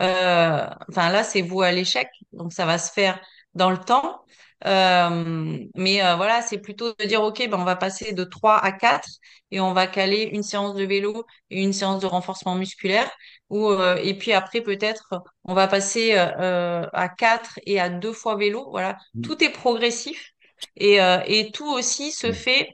[0.00, 3.20] Euh, enfin là, c'est vous à l'échec, donc ça va se faire
[3.54, 4.24] dans le temps.
[4.64, 8.56] Euh, mais euh, voilà, c'est plutôt de dire, OK, ben, on va passer de 3
[8.58, 9.08] à 4
[9.50, 13.10] et on va caler une séance de vélo et une séance de renforcement musculaire.
[13.50, 15.14] Ou, euh, et puis après, peut-être,
[15.44, 18.68] on va passer à 4 et à deux fois vélo.
[18.70, 20.32] Voilà, tout est progressif
[20.76, 22.32] et, et tout aussi se hum.
[22.32, 22.68] fait,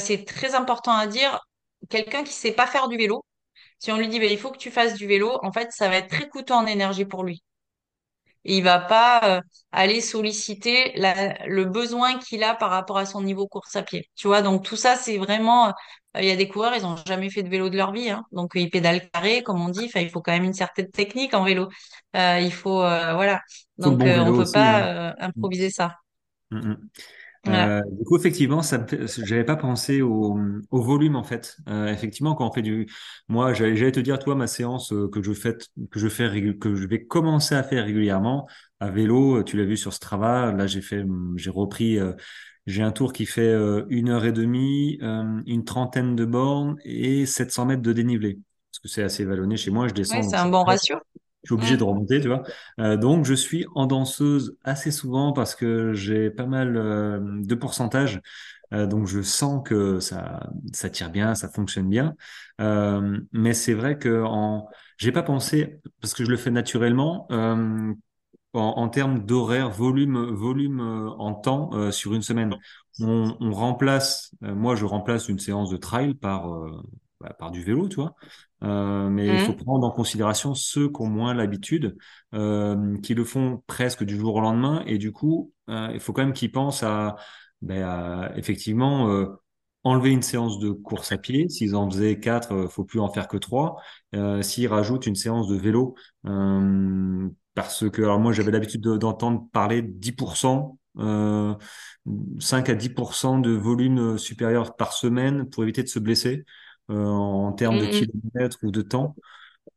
[0.00, 1.40] c'est très important à dire,
[1.90, 3.24] quelqu'un qui sait pas faire du vélo,
[3.78, 5.88] si on lui dit, ben, il faut que tu fasses du vélo, en fait, ça
[5.88, 7.42] va être très coûteux en énergie pour lui.
[8.48, 9.40] Et il va pas euh,
[9.72, 14.08] aller solliciter la- le besoin qu'il a par rapport à son niveau course à pied.
[14.16, 15.68] Tu vois, donc tout ça, c'est vraiment...
[15.68, 15.72] euh,
[16.20, 18.24] Il y a des coureurs, ils ont jamais fait de vélo de leur vie, hein.
[18.32, 19.84] donc ils pédalent carré, comme on dit.
[19.86, 21.68] Enfin, il faut quand même une certaine technique en vélo.
[22.16, 23.40] Euh, il faut, voilà.
[23.78, 24.90] Donc bon on vélo peut aussi, hein.
[24.90, 25.96] pas euh, improviser ça.
[26.52, 26.90] Hum, hum.
[27.44, 27.72] Voilà.
[27.72, 28.84] Euh, du coup, effectivement, ça
[29.24, 30.38] j'avais pas pensé au,
[30.70, 31.56] au volume en fait.
[31.68, 32.86] Euh, effectivement, quand on fait du,
[33.28, 35.56] moi, j'allais j'allais te dire, toi, ma séance euh, que je fais,
[35.90, 38.48] que je fais, que je vais commencer à faire régulièrement
[38.80, 39.38] à vélo.
[39.38, 40.52] euh, Tu l'as vu sur Strava.
[40.52, 41.04] Là, j'ai fait,
[41.36, 41.98] j'ai repris.
[41.98, 42.12] euh,
[42.66, 46.76] j'ai un tour qui fait euh, une heure et demie, euh, une trentaine de bornes
[46.84, 48.34] et 700 mètres de dénivelé.
[48.70, 50.64] Parce que c'est assez vallonné chez moi, je Ouais, descends, c'est donc un c'est bon
[50.64, 50.96] ratio.
[51.48, 51.78] Je suis obligé Mm.
[51.78, 52.42] de remonter, tu vois.
[52.80, 57.54] Euh, donc, je suis en danseuse assez souvent parce que j'ai pas mal euh, de
[57.54, 58.20] pourcentage.
[58.74, 62.14] Euh, donc, je sens que ça, ça tire bien, ça fonctionne bien.
[63.32, 67.26] Mais c'est vrai que en, j'ai pas pensé parce que je le fais naturellement.
[68.54, 72.54] En, en termes d'horaire, volume, volume euh, en temps euh, sur une semaine.
[73.00, 76.48] On, on remplace, euh, moi je remplace une séance de trail par,
[77.20, 78.14] bah, par du vélo, tu vois.
[78.64, 79.54] Euh, mais il faut Mm.
[79.54, 81.96] prendre en considération ceux qui ont moins l'habitude,
[82.34, 86.12] euh, qui le font presque du jour au lendemain, et du coup, euh, il faut
[86.12, 87.16] quand même qu'ils pensent à,
[87.62, 89.26] ben, à, effectivement euh,
[89.84, 91.48] enlever une séance de course à pied.
[91.48, 93.76] S'ils en faisaient quatre, euh, faut plus en faire que trois.
[94.14, 95.94] Euh, s'ils rajoutent une séance de vélo,
[96.26, 101.54] euh, parce que alors moi j'avais l'habitude de- d'entendre parler de 10%, euh,
[102.40, 106.44] 5 à 10% de volume supérieur par semaine pour éviter de se blesser
[106.88, 108.08] en termes de Mm, mm.
[108.08, 109.16] kilomètres ou de temps.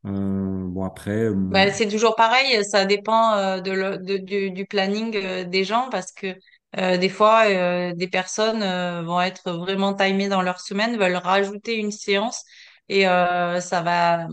[0.04, 5.13] bon après, Bah, c'est toujours pareil, ça dépend euh, de le- de- du, du planning
[5.17, 6.36] euh, des gens parce que
[6.78, 11.17] euh, des fois, euh, des personnes euh, vont être vraiment timées dans leur semaine, veulent
[11.17, 12.43] rajouter une séance
[12.88, 14.28] et euh, ça va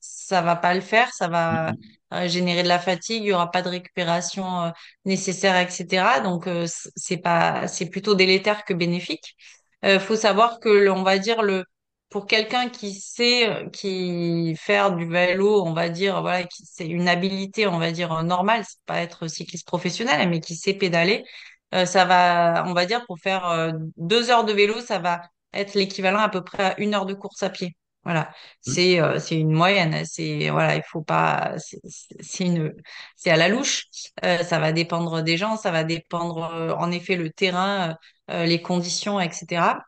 [0.00, 1.74] ça va pas le faire, ça va
[2.14, 4.70] euh, générer de la fatigue, il y aura pas de récupération euh,
[5.04, 6.20] nécessaire, etc.
[6.20, 9.36] Donc euh, c'est pas c'est plutôt délétère que bénéfique.
[9.84, 11.64] Euh, faut savoir que on va dire le
[12.12, 17.08] pour quelqu'un qui sait euh, qui faire du vélo, on va dire voilà, c'est une
[17.08, 21.24] habilité, on va dire euh, normale, c'est pas être cycliste professionnel, mais qui sait pédaler,
[21.74, 25.22] euh, ça va, on va dire pour faire euh, deux heures de vélo, ça va
[25.54, 27.76] être l'équivalent à peu près à une heure de course à pied.
[28.04, 31.54] Voilà, c'est euh, c'est une moyenne, c'est voilà, il faut pas,
[32.20, 32.72] c'est une,
[33.16, 33.84] c'est à la louche.
[34.24, 37.96] Euh, ça va dépendre des gens, ça va dépendre euh, en effet le terrain,
[38.28, 39.84] les conditions, etc.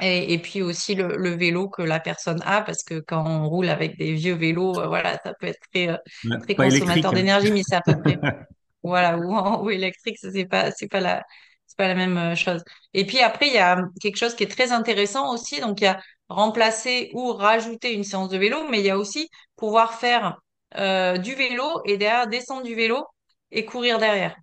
[0.00, 3.48] Et, et puis aussi le, le vélo que la personne a, parce que quand on
[3.48, 5.96] roule avec des vieux vélos, euh, voilà, ça peut être très, euh,
[6.40, 8.18] très consommateur d'énergie, mais c'est à peu près,
[8.82, 11.24] voilà, ou, ou électrique, c'est pas, c'est pas la,
[11.66, 12.62] c'est pas la même euh, chose.
[12.94, 15.60] Et puis après, il y a quelque chose qui est très intéressant aussi.
[15.60, 18.98] Donc, il y a remplacer ou rajouter une séance de vélo, mais il y a
[18.98, 20.38] aussi pouvoir faire
[20.76, 23.04] euh, du vélo et derrière descendre du vélo
[23.50, 24.36] et courir derrière.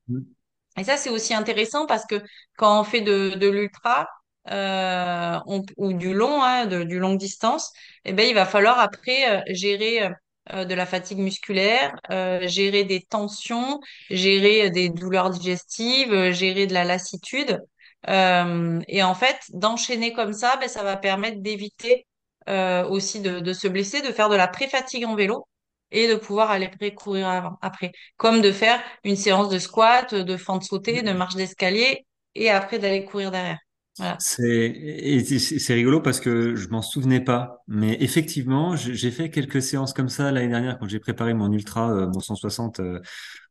[0.77, 2.21] Et ça, c'est aussi intéressant parce que
[2.57, 4.07] quand on fait de, de l'ultra
[4.51, 7.71] euh, on- ou du long, hein, du longue distance,
[8.05, 10.09] eh ben, il va falloir après euh, gérer
[10.53, 13.79] euh, de la fatigue musculaire, euh, gérer des tensions,
[14.09, 17.59] gérer des douleurs digestives, gérer de la lassitude.
[18.07, 22.05] Euh, et en fait, d'enchaîner comme ça, ben, ça va permettre d'éviter
[22.49, 25.47] euh, aussi de, de se blesser, de faire de la pré-fatigue en vélo
[25.91, 30.37] et de pouvoir aller courir avant, après comme de faire une séance de squat, de
[30.37, 32.05] fente sautée, de marche d'escalier
[32.35, 33.59] et après d'aller courir derrière.
[33.97, 34.17] Voilà.
[34.19, 40.09] C'est rigolo parce que je m'en souvenais pas, mais effectivement, j'ai fait quelques séances comme
[40.09, 42.99] ça l'année dernière quand j'ai préparé mon ultra, euh, mon 160, euh,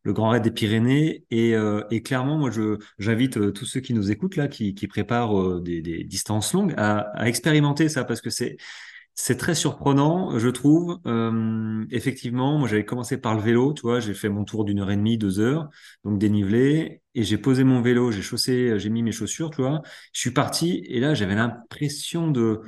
[0.03, 3.81] le Grand Raid des Pyrénées, et, euh, et clairement, moi, je j'invite euh, tous ceux
[3.81, 8.05] qui nous écoutent là, qui, qui préparent des, des distances longues, à, à expérimenter ça
[8.05, 8.57] parce que c'est
[9.15, 10.99] c'est très surprenant, je trouve.
[11.07, 14.81] Euh, effectivement, moi j'avais commencé par le vélo, tu vois, j'ai fait mon tour d'une
[14.81, 15.69] heure et demie, deux heures,
[16.05, 19.83] donc dénivelé, et j'ai posé mon vélo, j'ai chaussé, j'ai mis mes chaussures, tu vois.
[20.13, 22.63] Je suis parti et là j'avais l'impression de,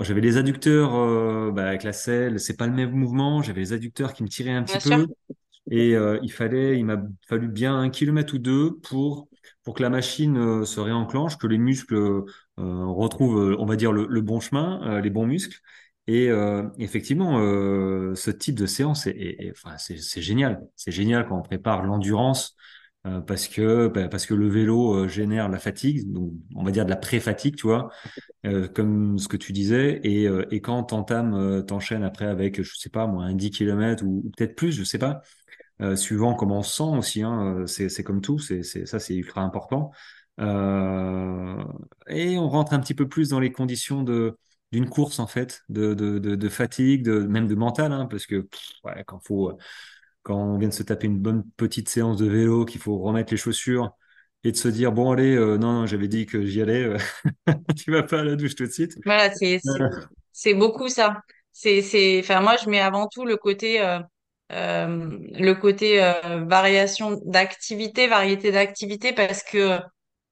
[0.00, 3.72] j'avais les adducteurs euh, bah, avec la selle, c'est pas le même mouvement, j'avais les
[3.72, 4.98] adducteurs qui me tiraient un petit Bien sûr.
[4.98, 5.06] peu,
[5.70, 9.28] et euh, il fallait, il m'a fallu bien un kilomètre ou deux pour
[9.64, 12.24] pour que la machine euh, se réenclenche, que les muscles
[12.56, 15.60] retrouvent, on va dire, le, le bon chemin, les bons muscles.
[16.08, 20.62] Et euh, effectivement, euh, ce type de séance est, enfin, c'est génial.
[20.76, 22.56] C'est génial quand on prépare l'endurance
[23.06, 26.84] euh, parce que bah, parce que le vélo génère la fatigue, donc on va dire
[26.84, 27.90] de la pré-fatigue, tu vois,
[28.74, 30.00] comme ce que tu disais.
[30.04, 34.30] Et, et quand t'entames, t'enchaînes après avec, je sais pas moi, un 10 km ou,
[34.36, 35.22] peut-être plus, je sais pas,
[35.96, 37.22] suivant comment on se sent aussi.
[37.22, 39.90] Hein, c'est comme tout, c'est ça, c'est ultra important.
[40.38, 40.44] Et
[42.38, 44.36] on rentre un petit peu plus dans les conditions de
[44.72, 48.26] d'une course en fait, de, de, de, de fatigue, de, même de mental, hein, parce
[48.26, 49.52] que pff, ouais, quand faut,
[50.22, 53.32] quand on vient de se taper une bonne petite séance de vélo, qu'il faut remettre
[53.32, 53.92] les chaussures
[54.44, 56.98] et de se dire bon allez, euh, non, non j'avais dit que j'y allais, euh,
[57.76, 58.98] tu vas pas à la douche tout de suite.
[59.04, 59.90] Voilà, c'est Euh,
[60.54, 61.22] beaucoup ça.
[61.52, 63.98] C'est c'est enfin moi je mets avant tout le côté euh,
[64.52, 69.78] euh, le côté euh, variation d'activité, variété d'activité parce que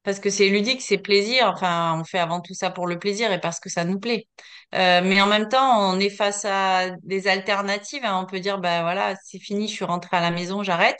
[0.05, 1.51] parce que c'est ludique, c'est plaisir.
[1.53, 4.29] Enfin, on fait avant tout ça pour le plaisir et parce que ça nous plaît.
[4.75, 8.05] Euh, mais en même temps, on est face à des alternatives.
[8.05, 8.21] hein.
[8.23, 10.99] On peut dire, bah voilà, c'est fini, je suis rentrée à la maison, j'arrête.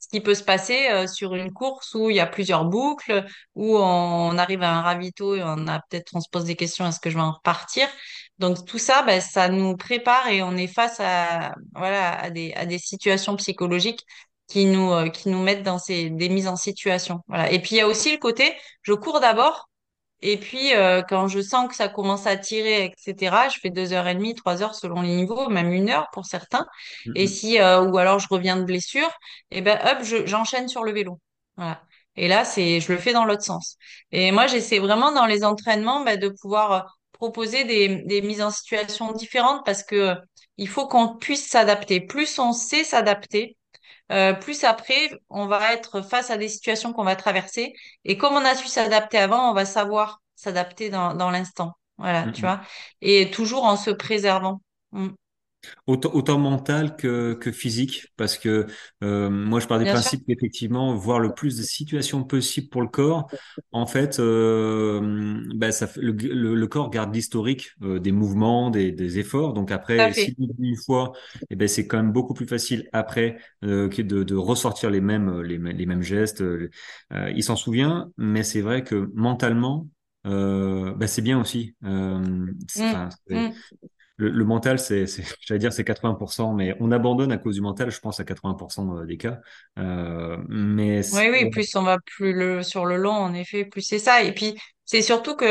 [0.00, 3.24] Ce qui peut se passer euh, sur une course où il y a plusieurs boucles,
[3.54, 6.86] où on, arrive à un ravito et on a peut-être, on se pose des questions,
[6.86, 7.86] est-ce que je vais en repartir?
[8.38, 12.52] Donc tout ça, bah, ça nous prépare et on est face à, voilà, à des,
[12.54, 14.06] à des situations psychologiques
[14.50, 17.20] qui nous, euh, qui nous mettent dans ces, des mises en situation.
[17.28, 17.50] Voilà.
[17.52, 19.70] Et puis il y a aussi le côté, je cours d'abord,
[20.22, 23.92] et puis euh, quand je sens que ça commence à tirer, etc., je fais deux
[23.92, 26.66] heures et demie, trois heures selon les niveaux, même une heure pour certains.
[27.14, 29.08] Et si, euh, ou alors je reviens de blessure,
[29.50, 31.18] et ben hop, je, j'enchaîne sur le vélo.
[31.56, 31.82] Voilà.
[32.16, 33.76] Et là, c'est, je le fais dans l'autre sens.
[34.12, 36.80] Et moi, j'essaie vraiment dans les entraînements bah, de pouvoir euh,
[37.12, 40.14] proposer des, des mises en situation différentes parce que euh,
[40.58, 42.00] il faut qu'on puisse s'adapter.
[42.00, 43.56] Plus on sait s'adapter,
[44.10, 47.74] euh, plus après, on va être face à des situations qu'on va traverser.
[48.04, 51.74] Et comme on a su s'adapter avant, on va savoir s'adapter dans, dans l'instant.
[51.98, 52.60] Voilà, tu vois.
[53.02, 54.62] Et toujours en se préservant.
[54.92, 55.08] Mm.
[55.86, 58.66] Autant, autant mental que, que physique, parce que
[59.02, 60.12] euh, moi je pars du Bien sûr.
[60.12, 63.28] principe qu'effectivement, voir le plus de situations possibles pour le corps,
[63.72, 68.90] en fait, euh, bah, ça, le, le, le corps garde l'historique euh, des mouvements, des,
[68.92, 69.52] des efforts.
[69.52, 71.12] Donc après, oublie une fois,
[71.50, 75.42] eh ben, c'est quand même beaucoup plus facile après que de, de ressortir les mêmes,
[75.42, 76.42] les, mêmes- les mêmes gestes.
[77.12, 79.88] Il s'en souvient, mais c'est vrai que mentalement,
[80.24, 81.74] bah, c'est bien aussi.
[81.84, 82.46] Euh,
[84.20, 85.06] le, le mental, c'est,
[85.40, 89.04] j'allais dire, c'est 80%, mais on abandonne à cause du mental, je pense, à 80%
[89.04, 89.40] des cas.
[89.78, 93.82] Euh, mais Oui, oui, plus on va plus le sur le long, en effet, plus
[93.82, 94.22] c'est ça.
[94.22, 95.44] Et puis c'est surtout que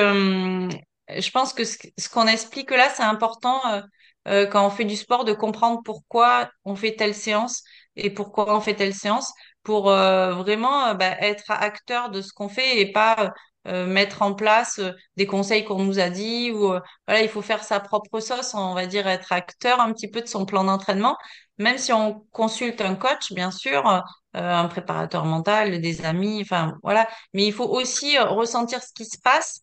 [0.65, 0.69] hum,
[1.09, 3.81] je pense que ce, ce qu'on explique là, c'est important euh,
[4.29, 7.63] euh, quand on fait du sport de comprendre pourquoi on fait telle séance
[7.97, 12.31] et pourquoi on fait telle séance pour euh, vraiment euh, bah, être acteur de ce
[12.31, 13.33] qu'on fait et pas
[13.67, 17.29] euh, mettre en place euh, des conseils qu'on nous a dit ou euh, voilà, il
[17.29, 20.45] faut faire sa propre sauce, on va dire être acteur un petit peu de son
[20.45, 21.17] plan d'entraînement,
[21.57, 23.85] même si on consulte un coach, bien sûr.
[23.87, 24.01] euh,
[24.33, 27.07] un préparateur mental, des amis, enfin voilà.
[27.33, 29.61] Mais il faut aussi ressentir ce qui se passe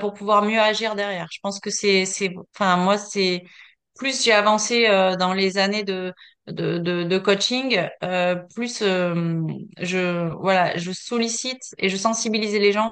[0.00, 1.26] pour pouvoir mieux agir derrière.
[1.32, 3.42] Je pense que c'est, c'est, enfin moi c'est
[3.96, 4.86] plus j'ai avancé
[5.18, 6.12] dans les années de
[6.48, 9.40] de, de, de coaching, euh, plus euh,
[9.80, 12.90] je voilà, je sollicite et je sensibilise les gens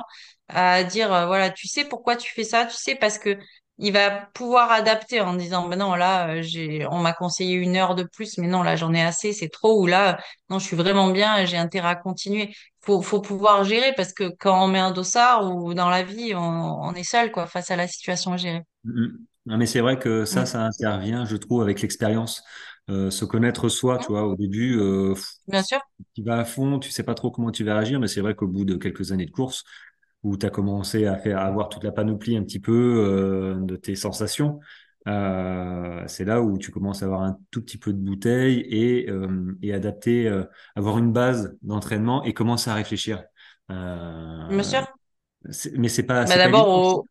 [0.49, 3.39] à dire euh, voilà, tu sais pourquoi tu fais ça, tu sais parce que
[3.79, 7.95] il va pouvoir adapter en disant ben non là j'ai on m'a conseillé une heure
[7.95, 10.19] de plus mais non là j'en ai assez c'est trop ou là
[10.51, 12.53] non, je suis vraiment bien, j'ai intérêt à continuer.
[12.81, 16.35] Faut, faut pouvoir gérer parce que quand on met un dossard ou dans la vie,
[16.35, 18.63] on, on est seul, quoi, face à la situation à gérer.
[18.85, 19.07] Mm.
[19.47, 20.47] Non, mais c'est vrai que ça, Mm.
[20.47, 22.43] ça intervient, je trouve, avec l'expérience.
[22.91, 25.15] Euh, se connaître soi, tu vois, au début, euh,
[25.47, 25.81] Bien sûr.
[26.15, 28.35] tu vas à fond, tu sais pas trop comment tu vas réagir, mais c'est vrai
[28.35, 29.65] qu'au bout de quelques années de course,
[30.23, 33.57] où tu as commencé à faire, à avoir toute la panoplie un petit peu euh,
[33.61, 34.61] de tes sensations,
[35.07, 39.09] c'est là où tu commences à avoir un tout petit peu de bouteille et,
[39.63, 40.29] et adapter,
[40.77, 43.25] avoir une base d'entraînement et commencer à réfléchir.
[44.49, 44.87] Bien sûr.
[45.77, 47.05] mais c'est pas, Bah c'est pas d'abord.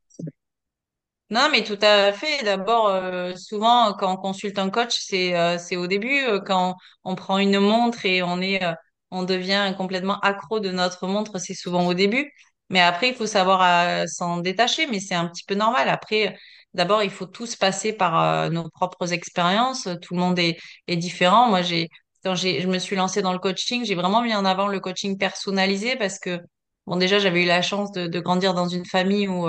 [1.31, 2.43] Non, mais tout à fait.
[2.43, 6.75] D'abord, euh, souvent, quand on consulte un coach, c'est euh, c'est au début, euh, quand
[7.03, 8.73] on prend une montre et on est, euh,
[9.11, 12.31] on devient complètement accro de notre montre, c'est souvent au début.
[12.69, 15.87] Mais après, il faut savoir euh, s'en détacher, mais c'est un petit peu normal.
[15.89, 16.35] Après,
[16.73, 19.87] d'abord, il faut tous passer par nos propres expériences.
[20.01, 21.47] Tout le monde est, est différent.
[21.49, 21.89] Moi, j'ai,
[22.23, 24.79] quand j'ai, je me suis lancée dans le coaching, j'ai vraiment mis en avant le
[24.79, 26.39] coaching personnalisé parce que,
[26.87, 29.47] bon, déjà, j'avais eu la chance de, de grandir dans une famille où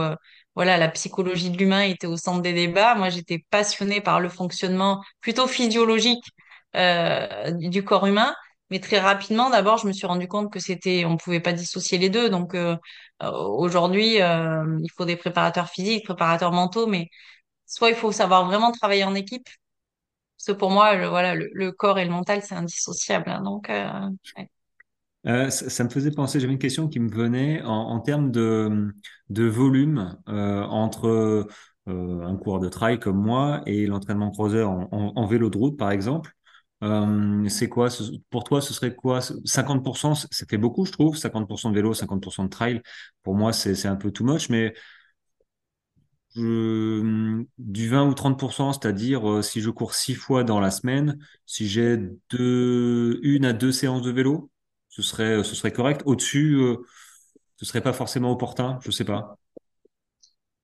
[0.60, 2.94] voilà, la psychologie de l'humain était au centre des débats.
[2.94, 6.22] Moi, j'étais passionnée par le fonctionnement plutôt physiologique
[6.76, 8.34] euh, du corps humain.
[8.68, 11.96] Mais très rapidement, d'abord, je me suis rendu compte que c'était, on pouvait pas dissocier
[11.96, 12.28] les deux.
[12.28, 12.76] Donc, euh,
[13.22, 17.08] euh, aujourd'hui, il faut des préparateurs physiques, préparateurs mentaux, mais
[17.64, 19.48] soit il faut savoir vraiment travailler en équipe.
[20.44, 23.30] Parce pour moi, le, voilà, le, corps et le mental, c'est indissociable.
[23.30, 23.40] hein.
[23.40, 23.68] donc,
[25.50, 28.92] ça, me faisait penser, j'avais une question qui me venait en, en termes de,
[29.30, 31.48] de volume euh, entre
[31.88, 35.90] euh, un coureur de trail comme moi et l'entraînement croiseur en, vélo de route, par
[35.92, 36.32] exemple.
[36.82, 39.20] Euh, c'est quoi, ce- pour toi, ce serait quoi?
[39.44, 41.16] 50%, ça fait beaucoup, je trouve.
[41.16, 42.82] 50% de vélo, 50% de trail.
[43.22, 44.74] Pour moi, c'est, un peu too much, mais
[46.36, 51.98] du 20 ou 30%, c'est-à-dire si je cours six fois dans la semaine, si j'ai
[52.38, 54.50] une à deux séances de vélo,
[54.88, 56.02] ce serait, correct.
[56.06, 56.56] Au-dessus,
[57.60, 59.36] ce serait pas forcément opportun, je sais pas.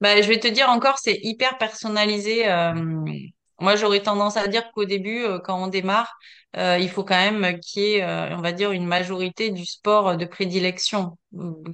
[0.01, 2.49] Bah, je vais te dire encore, c'est hyper personnalisé.
[2.49, 2.73] euh,
[3.61, 6.17] moi, j'aurais tendance à dire qu'au début, euh, quand on démarre,
[6.57, 10.17] euh, il faut quand même qu'il y ait, on va dire, une majorité du sport
[10.17, 11.19] de prédilection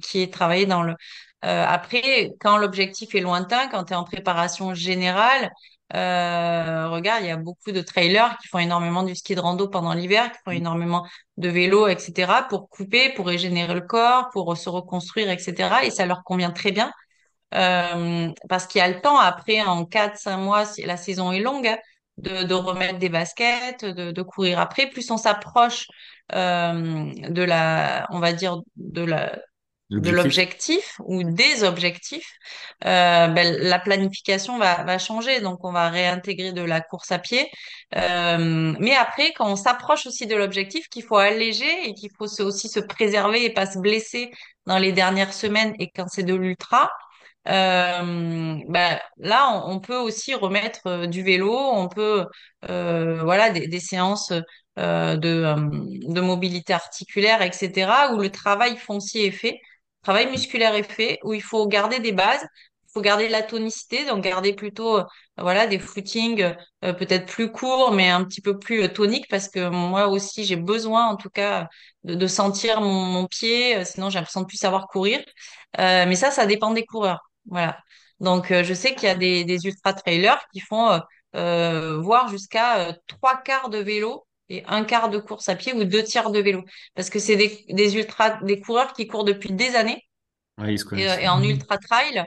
[0.01, 0.93] qui est travaillé dans le.
[1.41, 5.51] Après, quand l'objectif est lointain, quand tu es en préparation générale,
[5.95, 9.67] euh, regarde, il y a beaucoup de trailers qui font énormément du ski de rando
[9.67, 11.05] pendant l'hiver, qui font énormément
[11.37, 15.83] de vélo, etc., pour couper, pour régénérer le corps, pour se reconstruire, etc.
[15.83, 16.91] Et ça leur convient très bien.
[17.53, 21.31] Euh, parce qu'il y a le temps après, en 4 cinq mois, si la saison
[21.31, 21.77] est longue, hein,
[22.17, 24.89] de, de remettre des baskets, de, de courir après.
[24.89, 25.87] Plus on s'approche
[26.33, 29.37] euh, de la, on va dire, de la,
[29.99, 30.95] de L'objectif.
[31.05, 32.31] ou des objectifs,
[32.85, 35.39] euh, ben, la planification va, va changer.
[35.41, 37.49] Donc, on va réintégrer de la course à pied.
[37.95, 42.27] Euh, mais après, quand on s'approche aussi de l'objectif, qu'il faut alléger et qu'il faut
[42.27, 44.31] se- aussi se préserver et pas se blesser
[44.65, 46.89] dans les dernières semaines et quand c'est de l'ultra,
[47.49, 52.25] euh, ben, là, on, on peut aussi remettre euh, du vélo, on peut,
[52.69, 54.31] euh, voilà, des, des séances
[54.79, 55.55] euh, de, euh,
[56.13, 59.59] de mobilité articulaire, etc., où le travail foncier est fait,
[60.03, 62.45] travail musculaire est fait, où il faut garder des bases,
[62.93, 65.03] faut garder la tonicité, donc garder plutôt euh,
[65.37, 69.69] voilà des footings euh, peut-être plus courts, mais un petit peu plus toniques parce que
[69.69, 71.67] moi aussi j'ai besoin en tout cas
[72.03, 75.19] de, de sentir mon, mon pied, sinon j'ai l'impression de plus savoir courir.
[75.77, 77.21] mais ça, ça dépend des coureurs.
[77.47, 77.77] Voilà.
[78.19, 81.01] Donc je sais qu'il y a des, des ultra trailers qui font
[81.33, 86.03] voire jusqu'à trois quarts de vélo et un quart de course à pied ou deux
[86.03, 86.63] tiers de vélo.
[86.95, 90.01] Parce que c'est des, des ultra, des coureurs qui courent depuis des années.
[90.57, 92.23] Ouais, ils se Et, en ultra trail,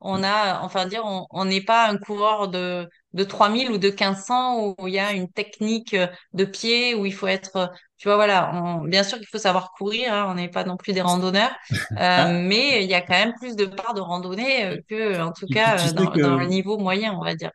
[0.00, 4.74] on a, enfin dire, on n'est pas un coureur de, de 3000 ou de 1500
[4.78, 5.96] où il y a une technique
[6.32, 9.72] de pied où il faut être, tu vois, voilà, on- bien sûr qu'il faut savoir
[9.72, 11.52] courir, hein, on n'est pas non plus des randonneurs,
[11.98, 15.48] euh, mais il y a quand même plus de parts de randonnée que, en tout
[15.48, 17.50] tu, tu- tu cas, sais dans, dans le niveau moyen, on va dire.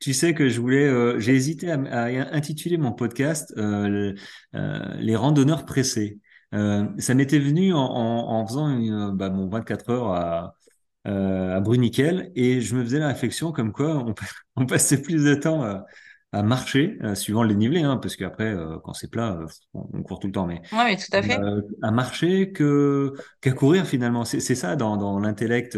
[0.00, 4.14] Tu sais que je voulais, euh, j'ai hésité à, à intituler mon podcast euh,
[4.54, 6.18] euh, les randonneurs pressés.
[6.52, 10.56] Ça m'était venu en, en, en faisant une, bah, mon 24 heures à,
[11.04, 14.14] à Bruniquel et je me faisais la réflexion comme quoi on,
[14.56, 15.84] on passait plus de temps à,
[16.32, 19.38] à marcher, suivant le dénivelé, hein, parce qu'après, quand c'est plat,
[19.74, 21.38] on, on court tout le temps, mais Ouais, mais tout à fait.
[21.82, 24.24] à marcher que qu'à courir finalement.
[24.24, 25.76] C'est ça dans, dans l'intellect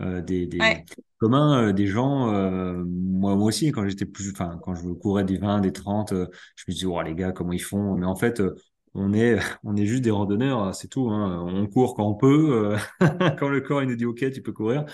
[0.00, 0.84] des, des Ouais.
[1.18, 2.32] communs, euh, des gens.
[2.34, 6.12] euh, moi, moi aussi, quand j'étais plus, enfin, quand je courais des 20, des 30,
[6.12, 6.26] euh,
[6.56, 7.94] je me disais, oh les gars, comment ils font?
[7.96, 8.54] Mais en fait, euh,
[8.94, 11.10] on est, on est juste des randonneurs, c'est tout.
[11.10, 11.44] Hein.
[11.48, 13.00] On court quand on peut, euh,
[13.38, 14.84] quand le corps il nous dit, ok, tu peux courir.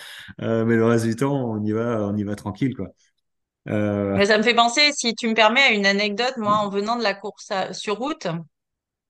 [0.42, 2.88] Euh, mais le reste du temps, on y va, on y va tranquille, quoi.
[3.68, 6.36] Euh, Mais ça me fait penser, si tu me permets, à une anecdote.
[6.36, 8.26] Moi, en venant de la course à- sur route,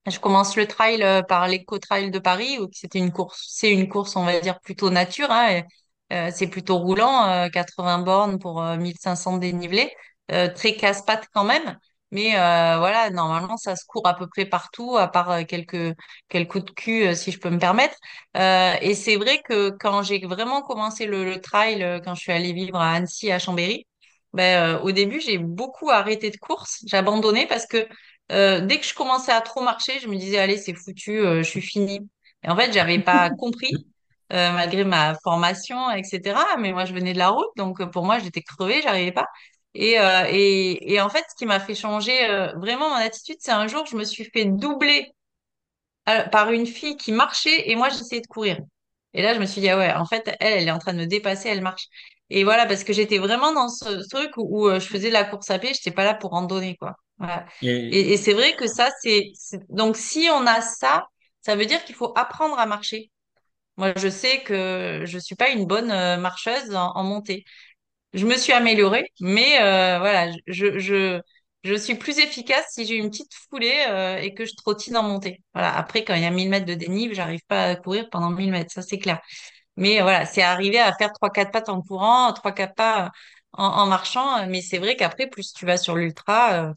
[0.07, 3.89] je commence le trail euh, par l'éco-trail de Paris, où c'était une course, c'est une
[3.89, 5.63] course, on va dire, plutôt nature, hein,
[6.13, 9.93] euh, c'est plutôt roulant, euh, 80 bornes pour euh, 1500 de dénivelé,
[10.33, 11.79] euh, très casse-pattes quand même.
[12.13, 15.95] Mais euh, voilà, normalement, ça se court à peu près partout, à part euh, quelques,
[16.29, 17.95] quelques coups de cul, euh, si je peux me permettre.
[18.37, 22.21] Euh, et c'est vrai que quand j'ai vraiment commencé le, le trail, euh, quand je
[22.23, 23.87] suis allée vivre à Annecy, à Chambéry,
[24.33, 26.83] ben, euh, au début, j'ai beaucoup arrêté de course.
[26.87, 27.87] J'ai abandonné parce que
[28.31, 31.43] euh, dès que je commençais à trop marcher, je me disais, allez, c'est foutu, euh,
[31.43, 32.09] je suis finie.
[32.45, 33.73] Et en fait, j'avais pas compris,
[34.33, 36.57] euh, malgré ma formation, etc.
[36.59, 39.27] Mais moi, je venais de la route, donc pour moi, j'étais crevée, j'arrivais pas.
[39.75, 39.97] Et,
[40.31, 42.27] et, et en fait, ce qui m'a fait changer
[42.57, 45.13] vraiment mon attitude, c'est un jour, je me suis fait doubler
[46.33, 48.59] par une fille qui marchait et moi, j'essayais de courir.
[49.15, 50.93] Et là, je me suis dit, ah ouais, en fait, elle, elle est en train
[50.93, 51.87] de me dépasser, elle marche.
[52.31, 55.13] Et voilà, parce que j'étais vraiment dans ce, ce truc où, où, je faisais de
[55.15, 56.97] la course à pied, j'étais pas là pour randonner, quoi.
[57.21, 57.47] Voilà.
[57.63, 59.33] et, Et, et c'est vrai que ça, c'est,
[59.71, 61.07] donc si on a ça,
[61.43, 63.13] ça veut dire qu'il faut apprendre à marcher.
[63.77, 67.45] Moi, je sais que je suis pas une bonne euh, marcheuse en, en montée.
[68.13, 71.21] Je me suis améliorée, mais euh, voilà, je, je,
[71.65, 75.03] je suis plus efficace si j'ai une petite foulée euh, et que je trottine en
[75.05, 75.43] montée.
[75.55, 75.77] Voilà.
[75.77, 78.51] Après, quand il y a 1000 mètres de dénive, j'arrive pas à courir pendant 1000
[78.51, 79.21] mètres, ça c'est clair.
[79.77, 83.11] Mais voilà, c'est arrivé à faire trois quatre pattes en courant, trois quatre pas
[83.53, 84.47] en, en marchant.
[84.49, 86.73] Mais c'est vrai qu'après, plus tu vas sur l'ultra, euh,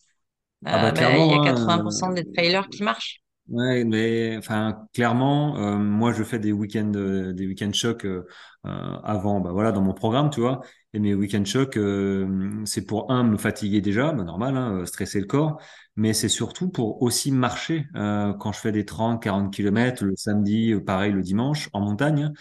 [0.69, 3.21] ah bah euh, ben, il y a clairement, hein, 80% des trailers qui marchent.
[3.49, 8.25] Ouais, mais enfin clairement, euh, moi je fais des week-ends, euh, des week-end chocs euh,
[8.65, 8.69] euh,
[9.03, 10.61] avant, bah voilà, dans mon programme, tu vois.
[10.93, 15.19] Et mes week-end chocs, euh, c'est pour un me fatiguer déjà, bah, normal, hein, stresser
[15.19, 15.59] le corps,
[15.97, 20.05] mais c'est surtout pour aussi marcher euh, quand je fais des 30, 40 Mm, kilomètres
[20.05, 22.31] le samedi, pareil le dimanche en montagne.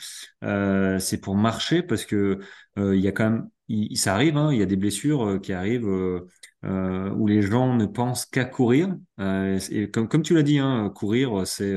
[0.45, 2.39] Euh, c'est pour marcher parce que
[2.79, 5.25] euh, il y a quand même, il, ça arrive, hein, il y a des blessures
[5.27, 5.87] euh, qui arrivent.
[5.89, 6.29] euh,
[6.65, 8.97] euh, où les gens ne pensent qu'à courir.
[9.19, 11.75] Euh, et comme, comme tu l'as dit, hein, courir, c'est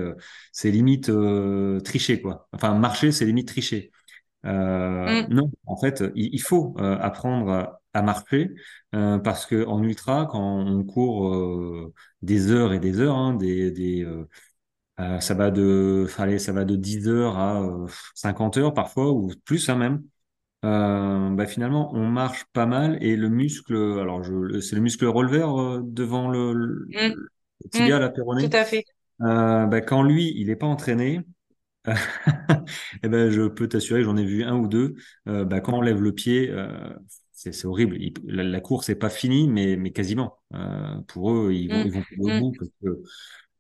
[0.52, 2.48] c'est limite euh, tricher, quoi.
[2.54, 3.92] Enfin, marcher, c'est limite tricher.
[5.08, 8.52] Mm, non, en fait, il, il faut apprendre à, à marcher
[8.92, 14.06] parce que en ultra, quand on court des heures et des heures, hein, des, des,
[15.20, 19.32] ça va de, allez, ça va de 10 heures à euh, 50 heures parfois ou
[19.46, 20.04] plus hein, même.
[20.66, 24.24] Euh, bah finalement, on marche pas mal et le muscle, alors
[24.62, 27.16] c'est le muscle releveur euh, devant le, le mm,
[27.64, 27.92] le mm.
[27.92, 28.54] tibia, la Tout péroné.
[28.54, 28.86] à fait.
[29.22, 31.22] Euh, bah quand lui, il est pas entraîné,
[33.04, 34.96] eh ben je peux t'assurer que j'en ai vu un ou deux.
[35.28, 36.54] Euh, bah, quand on lève le pied,
[37.34, 37.98] c'est horrible.
[38.02, 40.40] Il- la, la course n'est pas finie, mais mais quasiment.
[41.08, 43.04] Pour eux, ils vont Mm, ils vont mm, bout parce que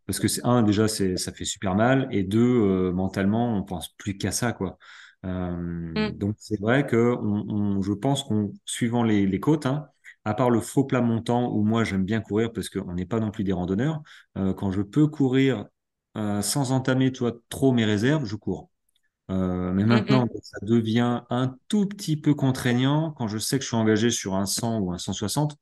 [0.05, 3.89] parce que c'est un déjà c'est ça fait super mal et deux mentalement on pense
[3.97, 4.77] plus qu'à ça quoi.
[5.25, 5.51] Euh,
[6.11, 9.87] mm, donc c'est vrai que on, on- je pense qu'on suivant les, les côtes, hein,
[10.23, 13.19] à part le faux plat montant où moi j'aime bien courir parce qu'on n'est pas
[13.19, 14.01] non plus des randonneurs,
[14.37, 15.65] euh, quand je peux courir
[16.17, 18.69] euh, sans entamer toi trop mes réserves, je cours.
[19.31, 23.57] Euh, mais mm, maintenant mm, ça devient un tout petit peu contraignant quand je sais
[23.57, 25.57] que je suis engagé sur un 100 ou un 160.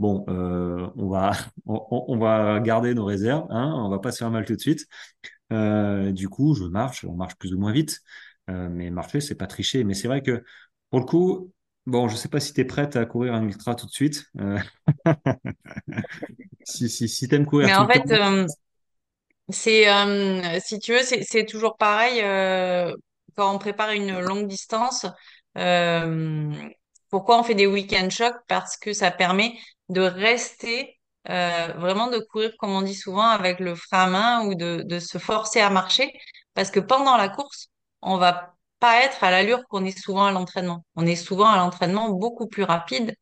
[0.00, 1.32] Bon, on va
[1.66, 4.86] on, va garder nos réserves, hein, on va pas se faire mal tout de suite.
[5.50, 8.00] Du coup, je marche, on marche plus ou moins vite,
[8.50, 9.84] Euh, mais marcher, c'est pas tricher.
[9.84, 10.44] Mais c'est vrai que
[10.90, 11.52] Pour le coup,
[11.86, 14.24] bon, je sais pas si tu es prête à courir un ultra tout de suite.
[14.40, 14.58] Euh,
[16.64, 18.46] si si, si tu aimes courir Mais tout en fait, euh,
[19.48, 22.20] c'est, si tu veux, c'est toujours pareil
[23.36, 25.06] quand on prépare une longue distance.
[27.10, 28.36] pourquoi on fait des week-end shocks?
[28.48, 29.54] Parce que ça permet
[29.88, 34.46] de rester, euh, vraiment de courir, comme on dit souvent, avec le frein à main
[34.46, 36.12] ou de, de se forcer à marcher.
[36.54, 37.68] Parce que pendant la course,
[38.04, 40.84] on va pas être à l'allure qu'on est souvent à l'entraînement.
[40.96, 43.14] On est souvent à l'entraînement beaucoup plus rapide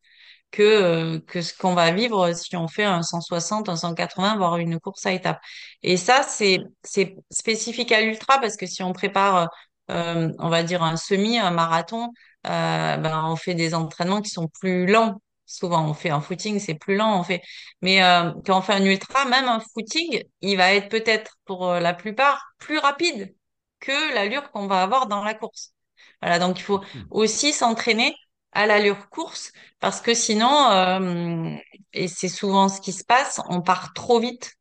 [0.51, 4.79] que, euh, ce qu'on va vivre si on fait un 160, un 180, voire une
[4.79, 5.39] course à étapes.
[5.83, 6.59] Et ça, c'est,
[7.31, 9.49] spécifique à l'ultra parce que si on prépare,
[9.91, 12.09] euh, on va dire un semi, un marathon,
[12.47, 15.21] euh, ben, on fait des entraînements qui sont plus lents.
[15.45, 17.41] Souvent, on fait un footing, c'est plus lent, on fait.
[17.81, 17.99] Mais
[18.45, 22.43] quand on fait un ultra, même un footing, il va être peut-être pour la plupart
[22.59, 23.35] plus rapide
[23.83, 25.73] que l'allure qu'on va avoir dans la course.
[26.21, 26.81] Voilà, donc il faut
[27.11, 28.15] aussi s'entraîner
[28.53, 31.55] à l'allure course parce que sinon, euh,
[31.93, 34.53] et c'est souvent ce qui se passe, on part trop vite.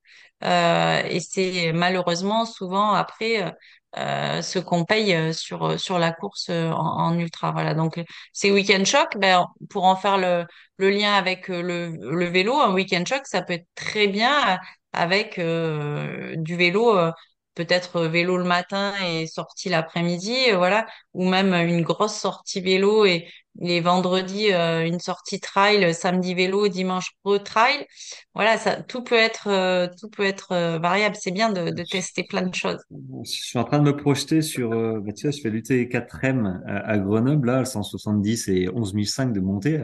[0.45, 3.55] Euh, et c'est malheureusement souvent après
[3.97, 7.53] euh, ce qu'on paye sur sur la course en, en ultra.
[7.53, 7.75] Voilà.
[7.75, 8.01] Donc
[8.33, 10.45] ces week-end chocs, ben pour en faire le
[10.79, 14.59] le lien avec le le vélo, un week-end choc, ça peut être très bien
[14.93, 17.13] avec du vélo.
[17.59, 22.61] Euh, Peut-être vélo le matin et sortie l'après-midi, euh, voilà, ou même une grosse sortie
[22.61, 23.29] vélo et
[23.61, 27.87] les vendredis euh, une sortie trail, samedi vélo, dimanche re-trail.
[28.35, 31.17] Voilà, ça, tout peut être, euh, tout peut être euh, variable.
[31.21, 32.81] C'est bien de, de tester plein de choses.
[33.25, 35.89] je suis en train de me projeter sur, euh, bah, tu vois, je fais l'UT
[35.89, 39.79] 4M à, à Grenoble, là, 170 et 11005 de montée,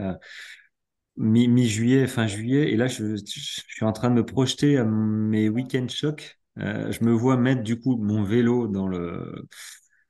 [1.17, 3.23] mi- mi-juillet, fin juillet, et là, je, je
[3.67, 6.38] suis en train de me projeter à mes week-end chocs.
[6.59, 9.45] Euh, je me vois mettre du coup mon vélo dans le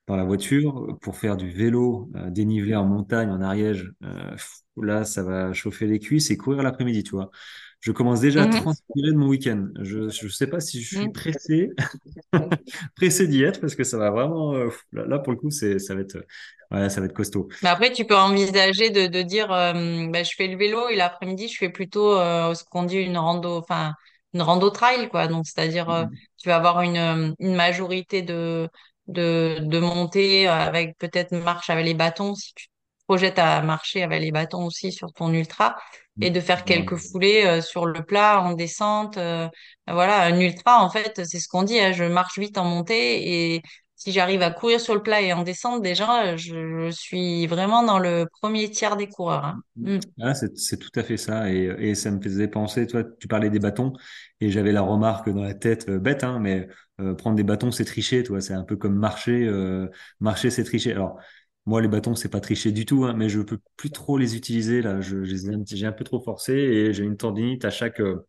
[0.07, 3.91] dans la voiture pour faire du vélo euh, dénivelé en montagne, en Ariège.
[4.03, 4.35] Euh,
[4.77, 7.29] là, ça va chauffer les cuisses et courir l'après-midi, tu vois.
[7.81, 9.69] Je commence déjà à Mhm, transpirer de mon week-end.
[9.81, 11.11] Je je sais pas si je suis mhm.
[11.11, 11.71] pressé
[12.95, 15.79] pressé d'y être parce que ça va vraiment euh, là, là, pour le coup c'est
[15.79, 16.17] ça va être
[16.71, 17.49] ouais, ça va être costaud.
[17.61, 21.47] Mais après, tu peux envisager de, de dire, bah, je fais le vélo et l'après-midi,
[21.49, 23.93] je fais plutôt ce qu'on dit une rando, enfin
[24.33, 25.27] une rando trail, quoi.
[25.27, 26.05] Donc, c'est-à-dire, euh,
[26.41, 28.69] tu vas avoir une, une majorité de,
[29.07, 32.71] de, de montées euh, avec peut-être marche avec les bâtons, si tu te
[33.07, 35.75] projettes à marcher avec les bâtons aussi sur ton ultra,
[36.21, 39.17] et de faire quelques foulées euh, sur le plat, en descente.
[39.17, 39.47] euh,
[39.87, 43.55] voilà, un ultra, en fait, c'est ce qu'on dit, hein, je marche vite en montée
[43.55, 43.61] et
[43.99, 47.83] si j'arrive à courir sur le plat et en descente, déjà, je, je suis vraiment
[47.83, 49.45] dans le premier tiers des coureurs.
[49.45, 49.61] hein.
[49.77, 49.99] Mm.
[50.21, 53.49] Ah, c'est tout à fait ça et, et ça me faisait penser toi tu parlais
[53.49, 53.93] des bâtons
[54.41, 56.67] et j'avais la remarque dans la tête euh, bête hein mais
[56.99, 59.87] euh, prendre des bâtons c'est tricher toi c'est un peu comme marcher euh,
[60.19, 61.17] marcher c'est tricher alors
[61.65, 64.35] moi les bâtons c'est pas tricher du tout hein, mais je peux plus trop les
[64.35, 65.35] utiliser là je, je
[65.65, 68.27] j'ai un peu trop forcé et j'ai une tendinite à chaque euh,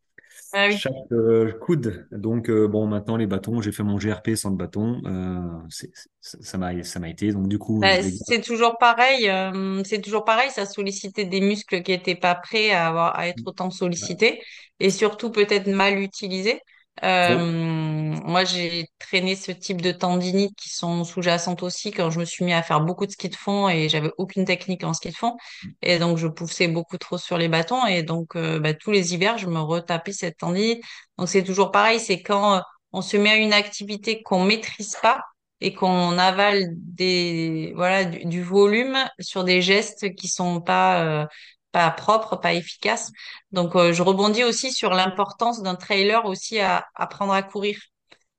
[0.53, 0.81] Ah oui.
[0.81, 2.09] chaque euh, coude.
[2.13, 5.03] Donc euh, bon, maintenant les bâtons, j'ai fait mon GRP sans le bâton.
[5.07, 5.91] Euh, c'est,
[6.21, 7.33] c'est- ça m'a ça m'a été.
[7.33, 11.83] Donc du coup, Bah, c'est toujours pareil, euh, c'est toujours pareil, ça sollicitait des muscles
[11.83, 14.43] qui étaient pas prêts à avoir, à être autant garde sollicités
[14.81, 16.61] et surtout peut-être mal utilisés.
[17.03, 22.25] Euh, moi, j'ai traîné ce type de tendinites qui sont sous-jacentes aussi quand je me
[22.27, 25.11] suis mis à faire beaucoup de ski de fond et j'avais aucune technique en ski
[25.11, 25.37] de fond.
[25.83, 29.15] Et donc je poussais beaucoup trop sur les bâtons et donc euh, bah, tous les
[29.15, 30.83] hivers je me retapais cette tendinite.
[31.17, 32.61] Donc c'est toujours pareil, c'est quand euh,
[32.93, 35.23] on se met à une activité qu'on maîtrise pas
[35.63, 41.27] et qu'on avale des voilà du, du volume sur des gestes qui sont pas euh,
[41.73, 43.11] pas propres, pas efficaces.
[43.53, 47.79] Donc euh, je rebondis aussi sur l'importance d'un trailer aussi à apprendre à courir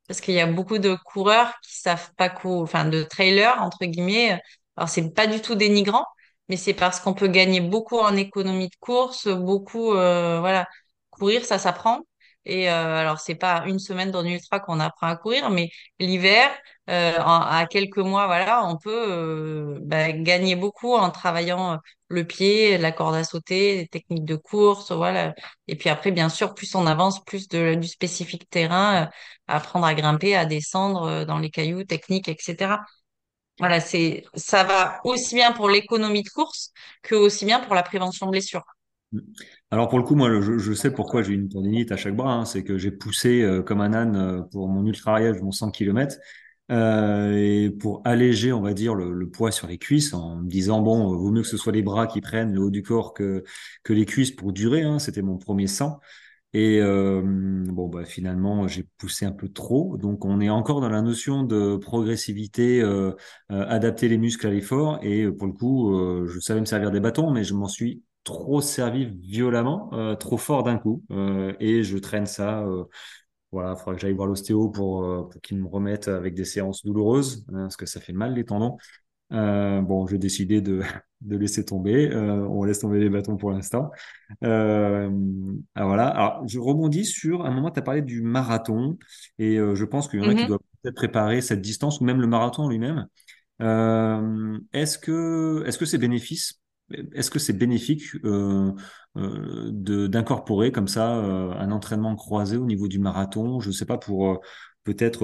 [0.08, 3.86] parce qu'il y a beaucoup de coureurs qui savent pas courir, enfin de trailers entre
[3.86, 4.40] guillemets.
[4.78, 6.06] Alors c'est pas du tout dénigrant,
[6.50, 10.68] mais c'est parce qu'on peut gagner beaucoup en économie de course, beaucoup euh, voilà,
[11.12, 12.02] courir ça s'apprend.
[12.46, 15.70] Et euh, alors c'est pas une semaine dans une ultra qu'on apprend à courir, mais
[16.00, 16.50] l'hiver,
[16.90, 21.78] euh, à quelques mois, voilà, on peut euh, bah, gagner beaucoup en travaillant euh,
[22.08, 25.34] le pied, la corde à sauter, les techniques de course, voilà.
[25.68, 29.04] Et puis après, bien sûr, plus on avance, plus de, du spécifique terrain.
[29.06, 29.08] euh,
[29.48, 32.86] apprendre à grimper, à descendre dans les cailloux, techniques, etc.
[33.60, 36.72] Voilà, c'est, ça va aussi bien pour l'économie de course
[37.04, 38.64] que aussi bien pour la prévention de blessures.
[39.72, 42.34] Alors pour le coup, moi, je, sais pourquoi j'ai une tendinite à chaque bras.
[42.34, 42.46] hein.
[42.46, 45.72] c'est que j'ai poussé euh, comme un âne euh, pour mon ultra ariège, mon 100
[45.72, 46.18] km,
[46.72, 50.82] euh, et pour alléger, on va dire, le, poids sur les cuisses, en me disant
[50.82, 53.44] bon, vaut mieux que ce soit les bras qui prennent le haut du corps que
[53.84, 54.84] que les cuisses pour durer.
[54.84, 55.00] hein.
[55.00, 56.00] C'était mon premier 100.
[56.54, 59.98] Et bon, bah, finalement, j'ai poussé un peu trop.
[59.98, 62.84] Donc, on est encore dans la notion de progressivité,
[63.50, 65.00] adapter les muscles à l'effort.
[65.02, 68.62] Et pour le coup, je savais me servir des bâtons, mais je m'en suis trop
[68.62, 71.04] servi violemment, euh, trop fort d'un coup.
[71.12, 72.62] Euh, et je traîne ça.
[72.64, 72.86] euh,
[73.52, 76.86] voilà, il faudra que j'aille voir l'ostéo pour, pour qu'il me remette avec des séances
[76.86, 78.78] douloureuses, hein, parce que ça fait mal les tendons.
[79.32, 80.82] Bon, j'ai décidé de,
[81.22, 82.14] de laisser tomber.
[82.16, 83.92] On laisse tomber les bâtons pour l'instant.
[84.44, 86.08] Ah, voilà.
[86.10, 88.98] Alors, je rebondis sur un moment, tu as parlé du marathon,
[89.40, 90.48] et je pense qu'il y en a qui Mhm.
[90.48, 93.08] doivent peut-être préparer cette distance, ou même le marathon lui-même.
[94.74, 96.61] Est-ce que est-ce que c'est bénéfice?
[97.14, 98.72] Est-ce que c'est bénéfique euh,
[99.18, 103.60] euh, d'incorporer comme ça euh, un entraînement croisé au niveau du marathon?
[103.60, 104.42] Je sais pas pour
[104.84, 105.20] peut-être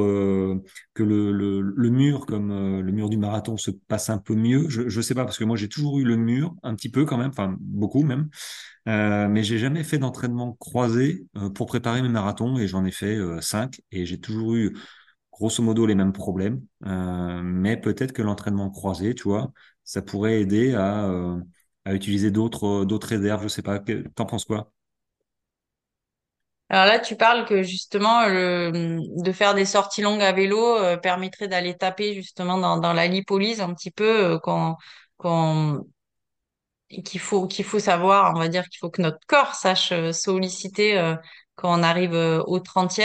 [0.94, 4.70] que le, mur comme le mur du marathon se passe un peu mieux.
[4.70, 7.06] Je je sais pas parce que moi j'ai toujours eu le mur un petit peu
[7.06, 8.30] quand même, enfin beaucoup même,
[8.86, 13.82] mais j'ai jamais fait d'entraînement croisé pour préparer mes marathons et j'en ai fait cinq
[13.92, 14.78] et j'ai toujours eu
[15.32, 19.52] grosso modo les mêmes problèmes, mais peut-être que l'entraînement croisé, tu vois,
[19.84, 21.10] ça pourrait aider à,
[21.88, 23.80] à utiliser d'autres d'autres réserves, je sais pas.
[24.16, 24.72] T'en penses quoi?
[26.70, 31.48] Alors là, tu parles que justement, de faire des sorties longues à vélo euh, permettrait
[31.48, 34.40] d'aller taper justement dans, la lipolyse un petit peu, euh,
[37.06, 40.12] qu'il faut, qu'il faut savoir, on va dire qu'il faut que notre corps sache euh,
[40.14, 41.16] solliciter euh,
[41.56, 43.00] quand on arrive euh, au 30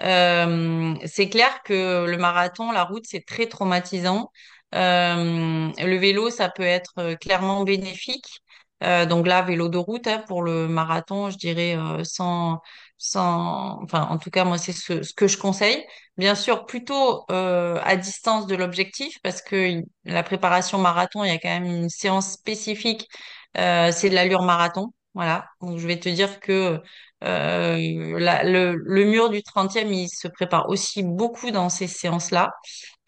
[0.00, 4.30] Euh, c'est clair que le marathon, la route, c'est très traumatisant.
[4.74, 8.40] Euh, le vélo, ça peut être euh, clairement bénéfique.
[8.82, 12.60] Euh, donc là, vélo de route, hein, pour le marathon, je dirais sans,
[12.98, 15.84] sans, enfin, en tout cas, moi, c'est ce, que je conseille.
[16.16, 21.38] Bien sûr, plutôt à distance de l'objectif, parce que la préparation marathon, il y a
[21.38, 23.06] quand même une séance spécifique,
[23.54, 24.92] c'est de l'allure marathon.
[25.14, 25.46] Voilà.
[25.60, 26.80] Donc, je vais te dire que
[27.24, 32.50] euh, le, mur du 30e, il se prépare aussi beaucoup dans ces séances-là.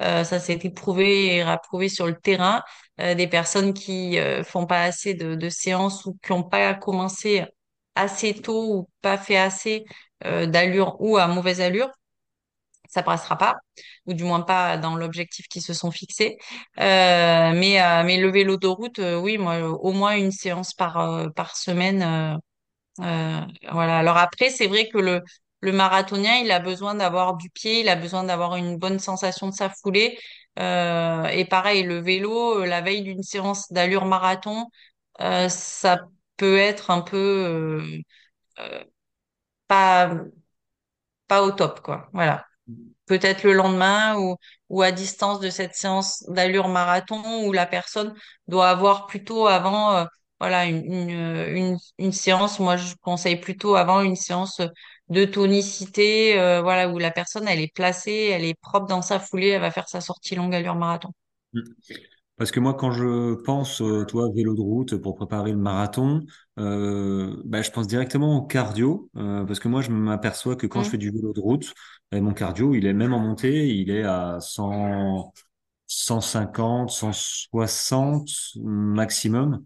[0.03, 2.63] Euh, ça s'est été prouvé et rapprouvé sur le terrain.
[3.01, 6.75] Euh, des personnes qui euh, font pas assez de, de séances ou qui n'ont pas
[6.75, 7.45] commencé
[7.95, 9.85] assez tôt ou pas fait assez
[10.25, 11.91] euh, d'allure ou à mauvaise allure
[12.95, 13.57] ça passera pas,
[14.07, 16.39] ou du moins pas dans l'objectif qu'ils se sont fixés.
[16.81, 20.75] Euh, mais, euh, mais le vélo de route, euh, oui, moi, au moins une séance
[20.75, 22.39] par, par semaine.
[23.71, 23.99] voilà.
[23.99, 25.23] Alors après, c'est vrai que le,
[25.61, 29.49] le marathonien, il a besoin d'avoir du pied, il a besoin d'avoir une bonne sensation
[29.49, 30.19] de sa foulée.
[30.59, 34.67] Et pareil, le vélo, la veille d'une séance d'allure marathon,
[35.19, 35.99] ça
[36.37, 37.83] peut être un peu
[39.67, 40.25] pas,
[41.29, 42.09] pas au top, quoi.
[42.13, 42.47] Voilà.
[43.07, 44.37] Peut-être le lendemain ou,
[44.69, 48.15] ou à distance de cette séance d'allure marathon où la personne
[48.49, 50.05] doit avoir plutôt avant euh,
[50.41, 51.11] voilà une, une,
[51.57, 52.59] une, une séance.
[52.61, 54.61] Moi je conseille plutôt avant une séance
[55.09, 59.21] de tonicité euh, voilà où la personne elle est placée elle est propre dans sa
[59.21, 61.11] foulée elle va faire sa sortie longue allure marathon.
[62.37, 66.27] Parce que moi, quand je pense, euh, toi, vélo de route pour préparer le marathon,
[66.59, 70.83] euh, bah, je pense directement au cardio, euh, parce que moi, je m'aperçois que quand
[70.83, 70.91] je Mm.
[70.91, 71.73] fais du vélo de route,
[72.13, 75.33] mon cardio, il est même en montée, il est à 100,
[75.87, 79.65] 150, 160 maximum.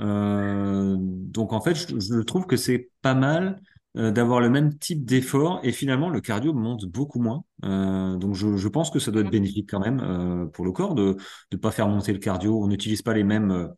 [0.00, 3.60] Euh, donc en fait, je, je trouve que c'est pas mal
[3.96, 7.44] euh, d'avoir le même type d'effort et finalement le cardio monte beaucoup moins.
[7.64, 10.94] Euh, donc je, je pense que ça doit être bénéfique quand même pour le corps
[10.94, 11.16] de
[11.52, 12.62] ne pas faire monter le cardio.
[12.62, 13.68] On n'utilise pas les mêmes,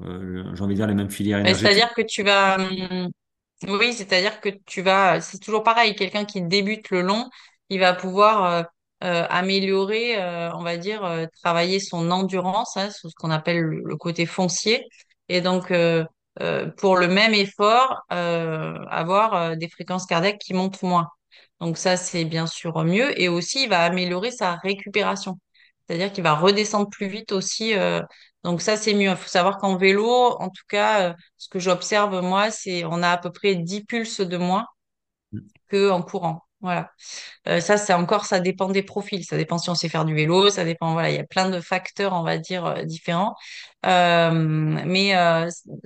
[0.00, 1.68] j'ai envie de dire les mêmes filières énergétiques.
[1.68, 3.10] c'est-à-dire que tu vas hum,
[3.62, 7.28] Oui, c'est-à-dire que tu vas, c'est toujours pareil, quelqu'un qui débute le long,
[7.70, 8.62] il va pouvoir euh,
[9.04, 14.26] euh, améliorer, euh, on va dire, travailler son endurance, hein, ce qu'on appelle le, côté
[14.26, 14.86] foncier,
[15.28, 15.72] et donc
[16.76, 21.08] pour le même effort, avoir des fréquences cardiaques qui montent moins.
[21.60, 25.38] Donc ça, c'est bien sûr mieux, et aussi il va améliorer sa récupération,
[25.86, 27.74] c'est-à-dire qu'il va redescendre plus vite aussi.
[28.46, 29.10] Donc ça, c'est mieux.
[29.10, 30.08] Il faut savoir qu'en vélo,
[30.40, 31.10] en tout cas.
[31.10, 34.66] euh, ce que j'observe, moi, c'est on a à peu près 10 pulses de moins
[35.68, 36.42] que en courant.
[36.60, 36.90] Voilà.
[37.48, 39.24] Euh, ça, c'est encore, ça dépend des profils.
[39.24, 41.50] Ça dépend si on sait faire du vélo, ça dépend, voilà, il y a plein
[41.50, 43.34] de facteurs, on va dire, euh, différents.
[43.86, 45.14] Euh, mais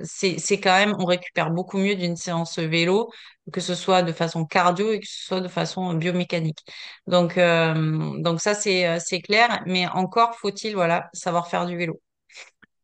[0.04, 3.10] c'est, quand même, on récupère beaucoup mieux d'une séance vélo,
[3.52, 6.60] que ce soit de façon cardio et que ce soit de façon biomécanique.
[7.06, 7.74] Donc, euh,
[8.22, 9.62] donc ça, c'est, c'est clair.
[9.66, 12.00] Mais encore faut-il, voilà, savoir faire du vélo.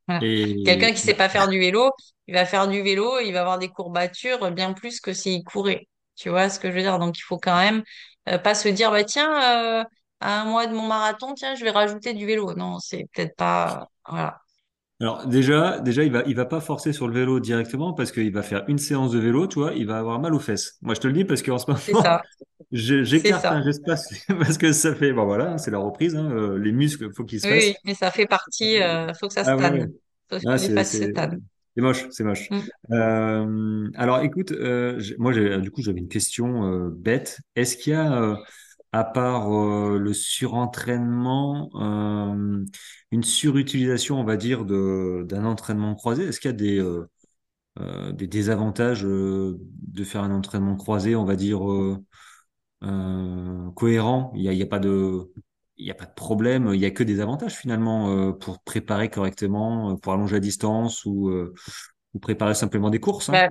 [0.07, 0.25] Voilà.
[0.65, 1.91] Quelqu'un qui sait bah, pas faire du vélo,
[2.27, 5.89] il va faire du vélo, il va avoir des courbatures bien plus que s'il courait.
[6.17, 6.99] Tu vois ce que je veux dire?
[6.99, 7.83] Donc il faut quand même
[8.29, 9.85] euh, pas se dire bah tiens euh,
[10.21, 12.55] à un mois de mon marathon, tiens, je vais rajouter du vélo.
[12.55, 14.41] Non, c'est peut-être pas voilà.
[15.01, 18.33] Alors déjà, déjà, il va, il va pas forcer sur le vélo directement parce qu'il
[18.33, 20.79] va faire une séance de vélo, tu vois, il va avoir mal aux fesses.
[20.81, 21.81] Moi, je te le dis parce qu'en ce moment,
[22.73, 26.73] j'écarte un espace parce que ça fait, bon voilà, c'est la reprise, hein, euh, les
[26.73, 27.65] muscles, faut qu'ils se fassent.
[27.69, 29.87] oui, mais ça fait partie, euh, faut que ça se Ah ouais, ouais.
[29.87, 29.93] tanne.
[30.31, 31.41] Faut que Ah, les c'est, fesses se c'est, tannent.
[31.77, 32.51] c'est moche, c'est moche.
[32.51, 32.61] Mm.
[32.93, 37.41] Euh, alors, écoute, euh, moi, j'ai, du coup, j'avais une question euh, bête.
[37.57, 38.37] Est-ce qu'il y a, euh,
[38.97, 42.65] à part euh, le surentraînement, euh,
[43.11, 46.25] une surutilisation, on va dire, d'un entraînement croisé?
[46.25, 51.37] Est-ce qu'il y a des, euh, des désavantages de faire un entraînement croisé, on va
[51.37, 51.61] dire,
[53.75, 54.33] cohérent?
[54.35, 55.31] Il y a, y a pas de,
[55.77, 56.71] il a pas de problème.
[56.73, 61.31] Il y a que des avantages finalement pour préparer correctement, pour allonger la distance ou,
[62.15, 63.35] ou préparer simplement des courses, hein?
[63.35, 63.49] Bah,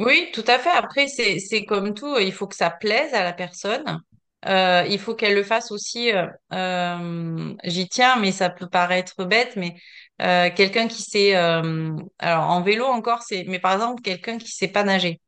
[0.00, 0.70] oui, tout à fait.
[0.70, 4.00] Après, c'est, comme tout, il faut que ça plaise à la personne.
[4.46, 6.10] Euh, il faut qu'elle le fasse aussi.
[6.12, 9.74] euh, euh, j'y tiens, mais ça peut paraître bête, mais
[10.22, 14.68] euh, quelqu'un qui sait, alors en vélo encore, c'est, mais par exemple, quelqu'un qui sait
[14.68, 15.20] pas nager.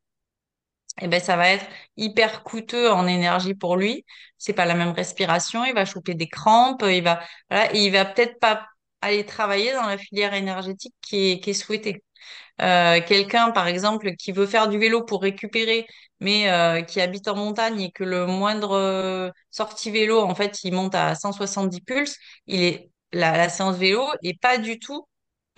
[1.01, 1.67] eh ben, ça va être
[1.97, 4.05] hyper coûteux en énergie pour lui.
[4.39, 5.65] C'est pas la même respiration.
[5.65, 6.85] Il va choper des crampes.
[6.87, 7.21] Il va,
[7.75, 8.67] il va peut-être pas
[9.01, 12.03] aller travailler dans la filière énergétique qui est, qui est souhaitée.
[12.61, 15.87] Euh, quelqu'un, par exemple, qui veut faire du vélo pour récupérer,
[16.21, 20.63] mais euh, qui habite en montagne et que le moindre euh, sortie vélo, en fait,
[20.65, 22.17] il monte à 170 pulses,
[22.47, 25.07] il est la, la séance vélo et pas du tout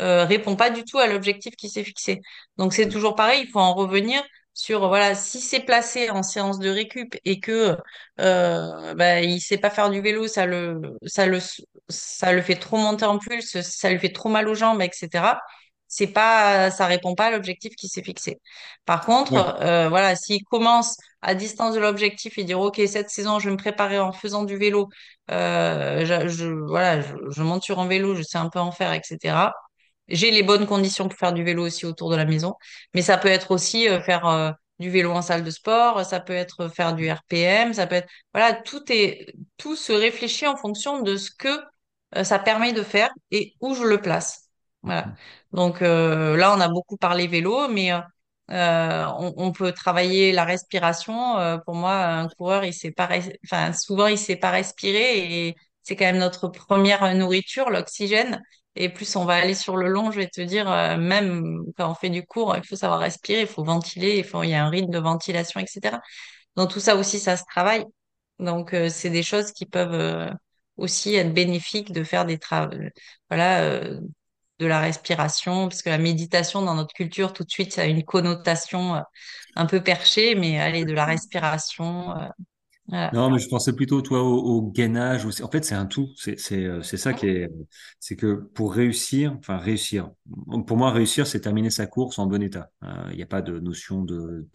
[0.00, 2.20] euh, répond pas du tout à l'objectif qui s'est fixé.
[2.56, 6.58] Donc c'est toujours pareil, il faut en revenir sur voilà, si c'est placé en séance
[6.58, 7.76] de récup et que
[8.20, 11.38] euh, bah, il sait pas faire du vélo, ça le ça le
[11.88, 15.40] ça le fait trop monter en pulse, ça lui fait trop mal aux jambes, etc.
[15.94, 18.40] C'est pas ça répond pas à l'objectif qui s'est fixé.
[18.84, 19.44] Par contre, Ouais.
[19.62, 23.52] euh, voilà, s'il commence à distance de l'objectif et dire OK, cette saison, je vais
[23.52, 24.88] me préparer en faisant du vélo,
[25.30, 28.72] euh, je, je- voilà, je, je monte sur un vélo, je sais un peu en
[28.72, 29.52] faire, etc.
[30.08, 32.54] J'ai les bonnes conditions pour faire du vélo aussi autour de la maison,
[32.94, 36.20] mais ça peut être aussi euh, faire euh, du vélo en salle de sport, ça
[36.20, 40.56] peut être faire du RPM, ça peut être voilà, tout est tout se réfléchit en
[40.56, 41.48] fonction de ce que
[42.16, 44.43] euh, ça permet de faire et où je le place.
[44.84, 45.14] Voilà.
[45.52, 48.00] Donc euh, là, on a beaucoup parlé vélo, mais euh,
[48.50, 51.38] euh, on, on peut travailler la respiration.
[51.38, 53.08] Euh, pour moi, un coureur, il sait pas,
[53.46, 58.42] enfin souvent il sait pas respirer et c'est quand même notre première nourriture, l'oxygène.
[58.76, 61.90] Et plus on va aller sur le long, je vais te dire, euh, même quand
[61.90, 64.54] on fait du cours, il faut savoir respirer, il faut ventiler, il faut, il y
[64.54, 66.02] a un rythme de ventilation, etc.
[66.56, 67.84] Donc tout ça aussi, ça se travaille.
[68.38, 70.30] Donc euh, c'est des choses qui peuvent
[70.76, 72.74] aussi être bénéfiques de faire des travaux,
[73.30, 73.88] voilà,
[74.58, 77.86] de la respiration, parce que la méditation dans notre culture, tout de suite, ça a
[77.86, 79.00] une connotation euh,
[79.56, 82.28] un peu perchée, mais allez, de la respiration, euh,
[82.88, 83.12] voilà.
[83.12, 85.24] Non, mais je pensais plutôt, toi, au, au gainage.
[85.24, 85.42] aussi.
[85.44, 86.08] En fait, c'est un tout.
[86.16, 87.48] C'est, euh, ça qui est,
[88.00, 90.10] c'est que pour réussir, enfin réussir.
[90.66, 92.70] Pour moi, réussir, c'est terminer sa course en bon état.
[92.82, 94.48] Euh, Il n'y a pas de notion de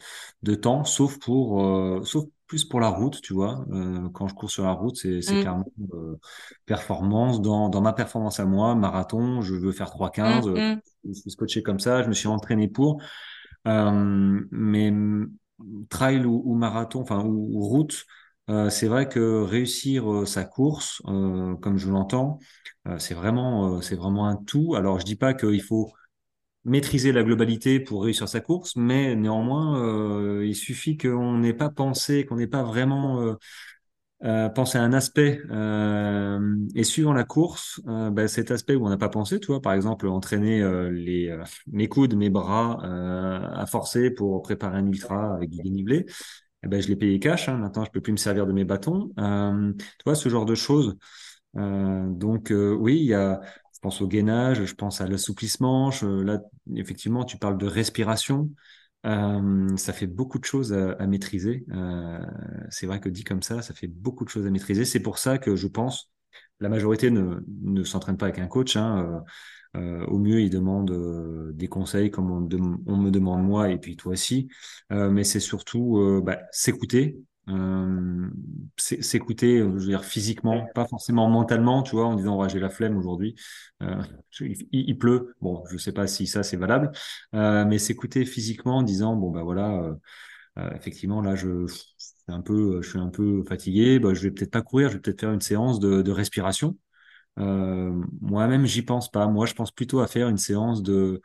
[0.44, 3.66] de temps, sauf pour, euh, sauf plus pour la route, tu vois.
[3.72, 5.66] Euh, quand je cours sur la route, c'est c'est Mm, clairement
[6.66, 7.42] performance.
[7.42, 10.48] Dans dans ma performance à moi, marathon, je veux faire trois mm, quinze.
[10.48, 12.04] euh, mm, Je suis scotché comme ça.
[12.04, 13.02] Je me suis entraîné pour.
[13.66, 14.92] Mais
[15.90, 18.06] trail ou, ou marathon, enfin ou, ou route,
[18.50, 22.40] euh, c'est vrai que réussir euh, sa course, euh, comme je l'entends,
[22.98, 24.74] c'est vraiment, vraiment un tout.
[24.76, 25.92] Alors je dis pas qu'il faut
[26.66, 32.26] maîtriser la globalité pour réussir sa course, mais néanmoins, il suffit qu'on n'ait pas pensé,
[32.26, 33.36] qu'on n'ait pas vraiment
[34.56, 35.40] penser à un aspect
[36.76, 40.08] et suivant la course, bah, cet aspect où on n'a pas pensé, tu par exemple
[40.08, 41.38] entraîner les
[41.68, 46.08] mes coudes, mes bras à forcer pour préparer un ultra avec du dénivelé,
[46.64, 47.50] eh ben, je l'ai payé cash.
[47.50, 49.12] Hein, maintenant, je peux plus me servir de mes bâtons.
[49.20, 50.98] Euh, tu vois, ce genre de choses.
[51.58, 53.42] Euh, donc euh, oui, il y a,
[53.74, 55.92] je pense au gainage, je pense à l'assouplissement.
[56.02, 56.42] Là,
[56.76, 58.50] effectivement, tu parles de respiration.
[59.04, 61.66] Ça fait beaucoup de choses à, maîtriser.
[62.70, 64.86] C'est vrai que dit comme ça, ça fait beaucoup de choses à maîtriser.
[64.86, 66.12] C'est pour ça que je pense
[66.60, 68.76] la majorité ne, ne s'entraîne pas avec un coach.
[68.76, 69.24] Hein.
[69.76, 73.78] Euh, euh, au mieux, ils demandent euh, des conseils comme on, me demande moi et
[73.78, 74.50] puis toi aussi.
[74.90, 77.20] Mais c'est surtout bah, s'écouter.
[78.78, 82.70] S'é- s'écouter, je veux dire physiquement, pas forcément mentalement, tu vois, en disant j'ai la
[82.70, 83.36] flemme aujourd'hui,
[84.72, 85.36] il, pleut.
[85.42, 86.92] Bon, je sais pas si ça c'est valable,
[87.34, 89.96] mais s'écouter physiquement en disant bon bah voilà,
[90.76, 91.66] effectivement là je,
[92.32, 95.02] un peu, je suis un peu fatigué, bah, je vais peut-être pas courir, je vais
[95.02, 96.78] peut-être faire une séance de, respiration.
[97.40, 99.28] Euh, moi-même, j'y pense pas.
[99.28, 101.22] Moi, je pense plutôt à faire une séance de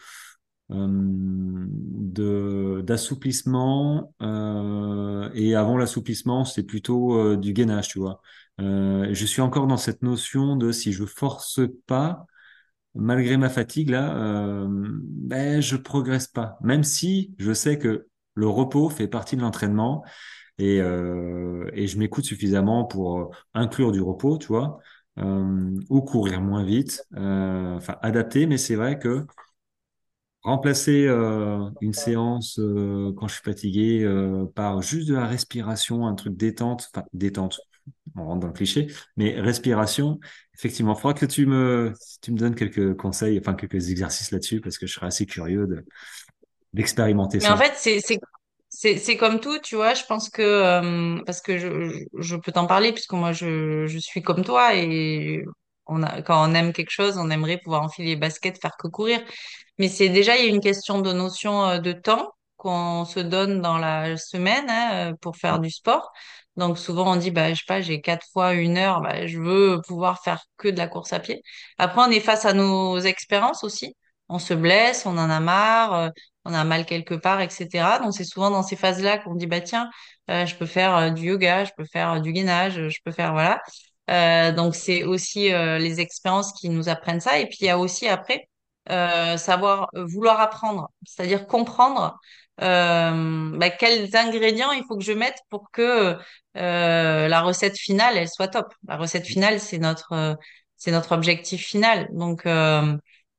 [0.71, 1.67] euh,
[2.83, 8.21] d'assouplissement euh, et avant l'assouplissement, c'est plutôt euh, du gainage, tu vois.
[8.61, 12.27] Euh, je suis encore dans cette notion de si je force pas
[12.95, 16.57] malgré ma fatigue là, euh, ben je progresse pas.
[16.63, 20.05] Même si je sais que le repos fait partie de l'entraînement
[20.59, 24.79] et euh, et je m'écoute suffisamment pour inclure du repos, tu vois,
[25.19, 28.47] euh, ou courir moins vite, euh, enfin adapter.
[28.47, 29.27] Mais c'est vrai que
[30.43, 36.07] remplacer euh, une séance euh, quand je suis fatigué euh, par juste de la respiration,
[36.07, 37.61] un truc détente, enfin détente
[38.17, 40.21] on rentre dans le cliché, mais respiration,
[40.55, 41.93] effectivement, il faudra que tu me,
[42.23, 45.67] tu me donnes quelques conseils, enfin quelques exercices là-dessus, parce que je serais assez curieux
[45.67, 45.85] de,
[46.75, 47.57] d'expérimenter Mais en ça.
[47.57, 48.19] fait, c'est,
[48.99, 49.95] c'est, comme tout, tu vois.
[49.95, 54.45] Je pense que, euh, parce que je, peux t'en parler, puisque moi, je, suis comme
[54.45, 55.45] toi et
[55.87, 59.21] quand on aime quelque chose, on aimerait pouvoir enfiler les baskets, faire que courir.
[59.79, 63.21] Mais c'est déjà, il y a une question de notion euh, de temps qu'on se
[63.21, 66.13] donne dans la semaine hein, euh, pour faire du sport.
[66.57, 69.39] Donc souvent on dit, bah, je sais pas, j'ai quatre fois une heure, bah, je
[69.41, 71.43] veux pouvoir faire que de la course à pied.
[71.79, 73.97] Après, on est face à nos expériences aussi.
[74.29, 76.13] On se blesse, on en a marre,
[76.45, 77.99] on a mal quelque part, etc.
[78.01, 79.91] Donc c'est souvent dans ces phases-là qu'on dit, bah tiens,
[80.31, 83.13] euh, je peux faire euh, du yoga, je peux faire euh, du gainage, je peux
[83.13, 83.61] faire, voilà.
[84.11, 87.39] Euh, donc c'est aussi euh, les expériences qui nous apprennent ça.
[87.39, 88.49] Et puis il y a aussi après
[88.91, 92.19] euh, savoir vouloir apprendre, c'est-à-dire comprendre
[92.59, 96.17] bah, quels ingrédients il faut que je mette pour que
[96.55, 98.73] la recette finale elle soit top.
[98.87, 100.37] La recette finale c'est notre
[100.77, 102.09] c'est notre objectif final.
[102.13, 102.47] Donc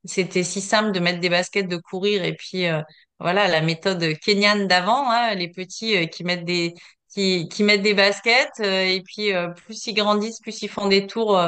[0.05, 2.81] c'était si simple de mettre des baskets, de courir et puis euh,
[3.19, 6.73] voilà la méthode kenyane d'avant, hein, les petits euh, qui mettent des
[7.13, 10.87] qui, qui mettent des baskets euh, et puis euh, plus ils grandissent, plus ils font
[10.87, 11.39] des tours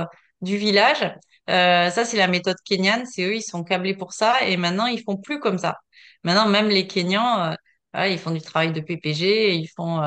[0.41, 1.11] du village.
[1.47, 3.05] Ça, c'est la méthode kenyane.
[3.05, 4.41] C'est eux, ils sont câblés pour ça.
[4.45, 5.77] Et maintenant, ils font plus comme ça.
[6.23, 7.55] Maintenant, même les Kenyans,
[7.95, 10.01] ils font du travail de PPG, ils font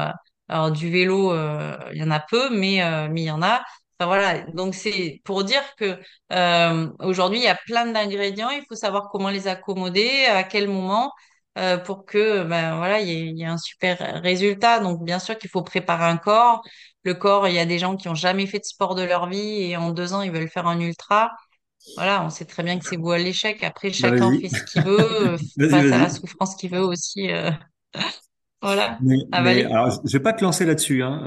[0.49, 1.33] alors du vélo.
[1.93, 3.63] il y en a peu, mais euh, mais il y en a.
[4.01, 4.41] Enfin voilà.
[4.53, 5.99] Donc c'est pour dire que
[6.33, 8.51] euh, aujourd'hui, il y a plein d'ingrédients.
[8.51, 11.13] Il faut savoir comment les accommoder, à quel moment.
[11.59, 15.03] euh, pour que ben voilà il y ait, il y ait un super résultat donc
[15.05, 16.63] bien sûr qu'il faut préparer un corps
[17.03, 19.29] le corps il y a des gens qui ont jamais fait de sport de leur
[19.29, 21.33] vie et en deux ans ils veulent faire un ultra
[21.97, 23.63] voilà, on sait très bien que c'est beau à l'échec.
[23.65, 25.39] Après, chacun fait ce qu'il veut, euh,
[25.71, 27.31] face à la souffrance qu'il veut aussi.
[27.33, 27.51] euh,
[28.63, 31.23] voilà, Mais, alors, je vais pas te lancer là-dessus, hein,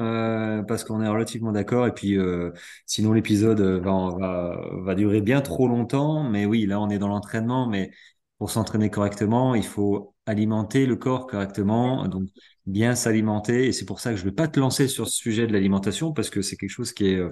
[0.60, 1.88] euh, parce qu'on est relativement d'accord.
[1.88, 2.52] Et puis, euh,
[2.86, 6.24] sinon, l'épisode euh, va, va, va durer bien trop longtemps.
[6.30, 7.68] Mais oui, là, on est dans l'entraînement.
[7.68, 7.90] Mais
[8.38, 12.08] pour s'entraîner correctement, il faut alimenter le corps correctement.
[12.08, 12.30] Donc,
[12.68, 13.66] bien s'alimenter.
[13.68, 16.14] Et c'est pour ça que je vais pas te lancer sur ce sujet de l'alimentation,
[16.14, 17.32] parce que c'est quelque chose qui est euh,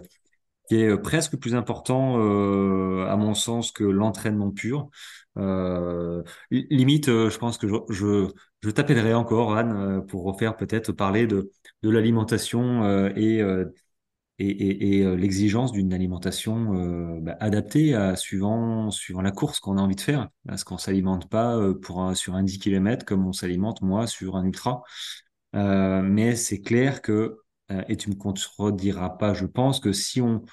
[0.70, 4.90] qui est presque plus important euh, à mon sens que l'entraînement pur.
[5.38, 8.28] Euh, li- limite, euh, je pense que je, je,
[8.62, 11.52] je t'appellerai encore, Anne, euh, pour refaire peut-être parler de,
[11.82, 13.66] de l'alimentation euh, et, euh,
[14.40, 19.96] et, et, et, l'exigence d'une alimentation bah, adaptée suivant, suivant la course qu'on a envie
[19.96, 20.30] de faire.
[20.48, 24.36] Parce qu'on s'alimente pas pour un, sur un 10 km comme on s'alimente, moi, sur
[24.36, 24.82] un ultra.
[25.54, 27.38] Mais c'est clair que,
[27.88, 30.44] et tu me contrediras pas, je pense que si on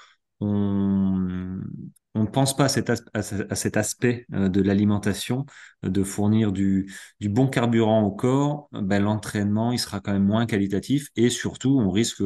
[0.41, 5.47] on ne pense pas à cet, aspect euh, de l'alimentation,
[5.85, 10.47] euh, de fournir du, bon carburant au corps, ben, l'entraînement il sera quand même moins
[10.47, 12.23] qualitatif et surtout on risque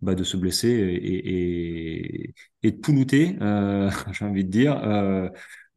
[0.00, 2.34] bah, de se blesser et,
[2.70, 4.80] de poulouter, euh, j'ai envie de dire,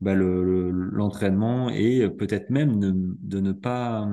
[0.01, 4.07] le- l'entraînement et peut-être même de, ne pas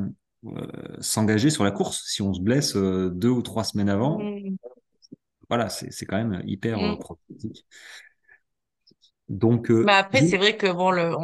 [1.00, 2.04] s'engager sur la course.
[2.06, 4.56] Si on se blesse deux ou trois semaines avant, Mm,
[5.52, 6.98] voilà, c'est quand même hyper euh, mm.
[6.98, 7.66] problématique.
[9.28, 11.14] Donc, Bah euh, après, c'est vrai que bon, le,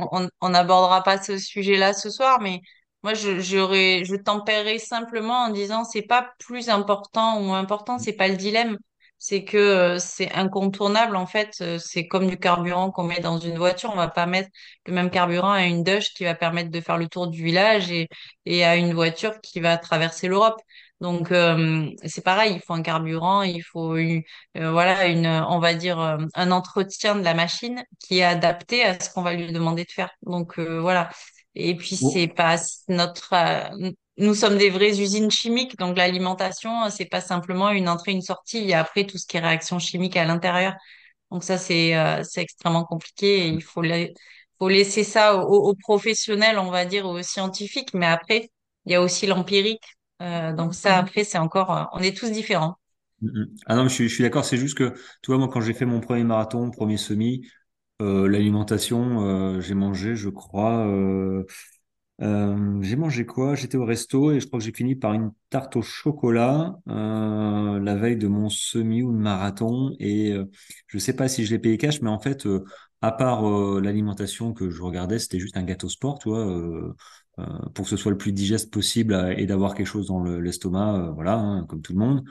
[0.42, 2.60] on n'abordera pas ce sujet-là ce soir, mais
[3.02, 8.12] moi, je, je tempérerais simplement en disant, c'est pas plus important ou moins important, c'est
[8.12, 8.76] pas le dilemme.
[9.16, 11.64] C'est que euh, c'est incontournable, en fait.
[11.78, 13.90] C'est comme du carburant qu'on met dans une voiture.
[13.92, 14.50] On va pas mettre
[14.86, 17.90] le même carburant à une Dodge qui va permettre de faire le tour du village
[17.90, 18.08] et,
[18.44, 20.60] et à une voiture qui va traverser l'Europe.
[21.00, 24.22] Donc, euh, c'est pareil, il faut un carburant, il faut une,
[24.56, 28.82] euh, voilà, une, on va dire, euh, un entretien de la machine qui est adapté
[28.82, 30.10] à ce qu'on va lui demander de faire.
[30.22, 31.10] Donc euh, voilà.
[31.54, 32.56] Et puis c'est pas
[32.88, 38.12] notre, euh, nous sommes des vraies usines chimiques, donc l'alimentation, c'est pas simplement une entrée,
[38.12, 38.58] une sortie.
[38.58, 40.74] Il y a après tout ce qui est réaction chimique à l'intérieur.
[41.30, 44.06] Donc ça c'est, euh, c'est extrêmement compliqué et il faut, la-
[44.58, 47.94] faut laisser ça aux, aux professionnels, on va dire, aux scientifiques.
[47.94, 48.50] Mais après,
[48.86, 49.82] il y a aussi l'empirique.
[50.22, 52.76] Euh, donc ça après c'est encore, euh, on est tous différents.
[53.20, 53.46] mm, mm.
[53.66, 54.44] ah non, je suis, d'accord.
[54.44, 54.90] C'est juste que,
[55.22, 57.46] tu vois, moi, quand j'ai fait mon premier marathon, premier semi,
[58.02, 60.86] euh, l'alimentation, euh, j'ai mangé, je crois,
[62.20, 63.54] j'ai mangé quoi?
[63.54, 67.94] J'étais au resto et je crois que j'ai fini par une tarte au chocolat la
[67.96, 69.94] veille de mon semi ou de marathon.
[70.00, 70.34] Et
[70.88, 72.46] je sais pas si je l'ai payé cash, mais en fait,
[73.02, 73.42] à part
[73.80, 76.44] l'alimentation que je regardais, c'était juste un gâteau sport, tu vois,
[77.74, 80.40] pour que ce soit le plus digeste possible euh, et d'avoir quelque chose dans le-
[80.40, 82.24] l'estomac, euh, voilà, hein, comme tout le monde.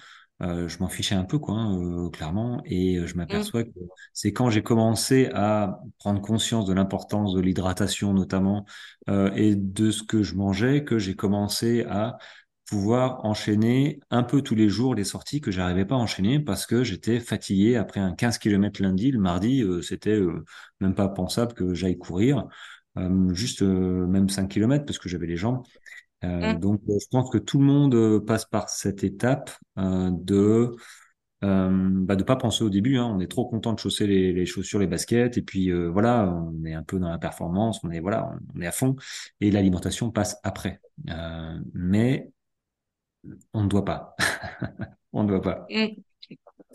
[0.43, 2.61] Euh, je m'en fichais un peu, quoi, hein, euh, clairement.
[2.65, 3.71] Et euh, je Mm, m'aperçois que
[4.13, 8.65] c'est quand j'ai commencé à prendre conscience de l'importance de l'hydratation, notamment,
[9.09, 12.17] euh, et de ce que je mangeais, que j'ai commencé à
[12.69, 16.65] pouvoir enchaîner un peu tous les jours les sorties que j'arrivais pas à enchaîner parce
[16.65, 19.09] que j'étais fatigué après un 15 km lundi.
[19.11, 20.43] Le mardi, euh, c'était euh,
[20.81, 22.43] même pas pensable que j'aille courir, euh,
[23.33, 25.63] juste euh, même 5 km parce que j'avais les jambes.
[26.23, 26.59] Euh, mm.
[26.59, 30.75] donc, euh, je pense que tout le monde euh, passe par cette étape euh, de
[31.43, 32.97] euh, bah, de pas penser au début.
[32.97, 33.05] Hein.
[33.05, 36.33] On est trop content de chausser les, les chaussures, les baskets, et puis euh, voilà,
[36.33, 38.95] on est un peu dans la performance, on est voilà, on est à fond,
[39.39, 40.81] et l'alimentation passe après.
[41.09, 42.31] Euh, mais
[43.53, 44.15] on ne doit pas.
[45.13, 45.65] On ne doit pas.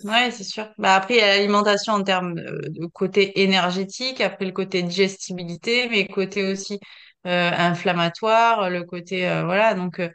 [0.04, 0.68] Ouais, c'est sûr.
[0.78, 4.82] Bah après, il y a l'alimentation en termes de, de côté énergétique, après le côté
[4.82, 6.80] digestibilité, mais côté aussi
[7.26, 9.74] euh, inflammatoire, le côté euh, voilà.
[9.74, 10.08] Donc euh,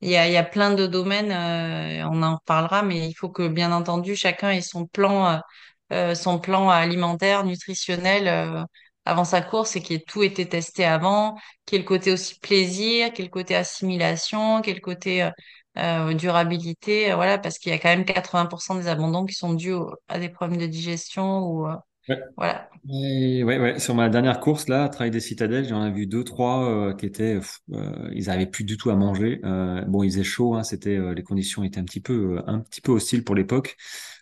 [0.00, 1.30] il y a, il y a plein de domaines.
[1.32, 5.38] euh, on en reparlera, mais il faut que bien entendu chacun ait son plan, euh,
[5.92, 8.64] euh, son plan alimentaire, nutritionnel euh,
[9.04, 12.12] avant sa course et qu'il ait tout été testé avant, qu'il y ait le côté
[12.12, 15.30] aussi plaisir, qu'il y ait le côté assimilation, qu'il y ait le côté
[15.78, 19.54] euh, durabilité, euh, voilà, parce qu'il y a quand même 80% des abandons qui sont
[19.54, 21.76] dus au- à des problèmes de digestion ou euh,
[22.08, 22.18] Ouais.
[22.36, 22.70] voilà.
[22.90, 23.78] Et ouais, ouais.
[23.80, 27.06] Sur ma dernière course, là, Trail des Citadelles, j'en ai vu deux, trois euh, qui
[27.06, 27.38] étaient,
[28.12, 29.40] ils n'arrivaient plus du tout à manger.
[29.88, 32.92] Bon, il faisait chaud, hein, c'était, les conditions étaient un petit peu, un petit peu
[32.92, 33.76] hostiles pour l'époque,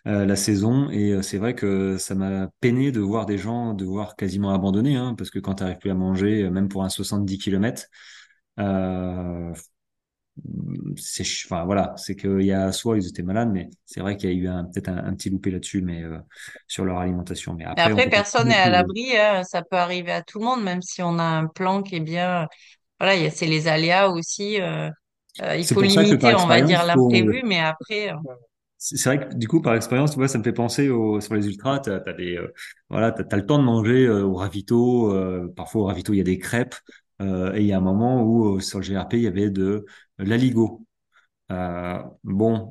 [0.05, 0.89] la saison.
[0.91, 5.15] Et c'est vrai que ça m'a peiné de voir des gens devoir quasiment abandonner, hein,
[5.17, 7.87] parce que quand tu n'arrives plus à manger, même pour un 70 km,
[8.59, 9.53] euh,
[10.97, 14.29] c'est, enfin voilà, c'est qu'il y a soit ils étaient malades, mais c'est vrai qu'il
[14.29, 16.17] y a eu peut-être un, un petit loupé là-dessus, mais euh,
[16.67, 17.53] sur leur alimentation.
[17.53, 20.81] Mais après, personne n'est à l'abri, hein, ça peut arriver à tout le monde, même
[20.81, 22.47] si on a un plan qui est bien.
[22.99, 24.61] Voilà, il y a, c'est les aléas aussi.
[24.61, 24.89] euh,
[25.41, 27.09] euh, il faut limiter, on va dire, faut...
[27.09, 28.15] l'imprévu, mais après, euh,
[28.77, 31.19] c'est vrai que du coup, par expérience, tu vois, ça me fait penser au...
[31.21, 32.53] sur les ultras, t'as, des, euh,
[32.89, 35.13] voilà, t'as le temps de manger euh, au ravito.
[35.13, 36.75] euh, parfois, au ravito, il y a des crêpes.
[37.21, 39.49] euh, et il y a un moment où, euh, sur le GRP, il y avait
[39.49, 39.85] de
[40.19, 40.85] l'aligot.
[41.51, 42.69] Euh, bon,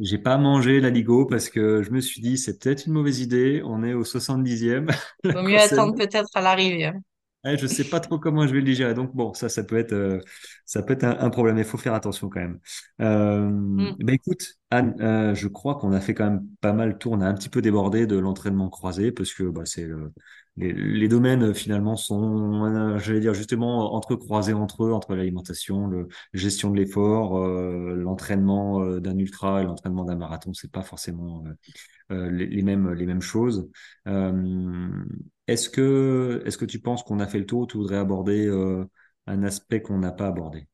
[0.00, 3.62] j'ai pas mangé l'aligot parce que je me suis dit, c'est peut-être une mauvaise idée.
[3.64, 4.88] On est au 70e.
[5.24, 6.86] La vaut mieux attendre peut-être à l'arrivée.
[6.86, 7.00] hein.
[7.42, 8.92] Ouais, je sais pas trop comment je vais le digérer.
[8.92, 10.20] Donc bon, ça, ça peut être, euh,
[10.66, 11.56] ça peut être un, un problème.
[11.56, 12.60] Il faut faire attention quand même.
[13.00, 13.96] Euh, Mm.
[13.98, 17.12] ben écoute, Anne, euh, je crois qu'on a fait quand même pas mal le tour.
[17.12, 20.12] On a un petit peu débordé de l'entraînement croisé parce que bah, c'est le-
[20.58, 26.08] les, les domaines euh, finalement sont, j'allais dire justement entrecroisés entre eux, entre l'alimentation, le
[26.34, 30.52] gestion de l'effort, l'entraînement d'un ultra et l'entraînement d'un marathon.
[30.52, 31.42] C'est pas forcément
[32.10, 33.70] les, les mêmes, les mêmes choses.
[34.06, 34.88] Euh,
[35.46, 37.62] est-ce que, est-ce que tu penses qu'on a fait le tour?
[37.62, 38.84] Ou tu voudrais aborder euh,
[39.26, 40.66] un aspect qu'on n'a pas abordé?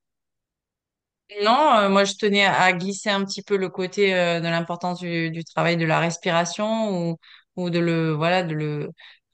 [1.43, 5.01] Non, euh, moi je tenais à glisser un petit peu le côté euh, de l'importance
[5.01, 7.17] du, travail de la respiration ou,
[7.57, 8.91] ou de le voilà de le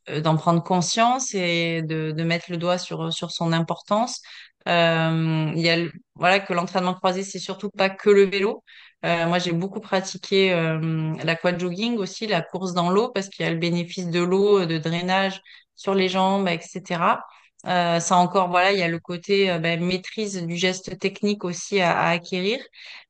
[0.09, 4.23] euh, d'en prendre conscience et de, de mettre le doigt sur sur son importance.
[4.69, 8.65] Euh, il y a voilà que l'entraînement croisé c'est surtout pas que le vélo.
[9.05, 13.49] Euh, moi j'ai beaucoup pratiqué euh, l'aquajogging aussi, la course dans l'eau parce qu'il y
[13.49, 15.41] a le bénéfice de l'eau, de drainage
[15.77, 17.25] sur les jambes, etc.
[17.67, 21.45] Euh, ça encore, voilà, il y a le côté euh, ben, maîtrise du geste technique
[21.45, 22.59] aussi à, à acquérir.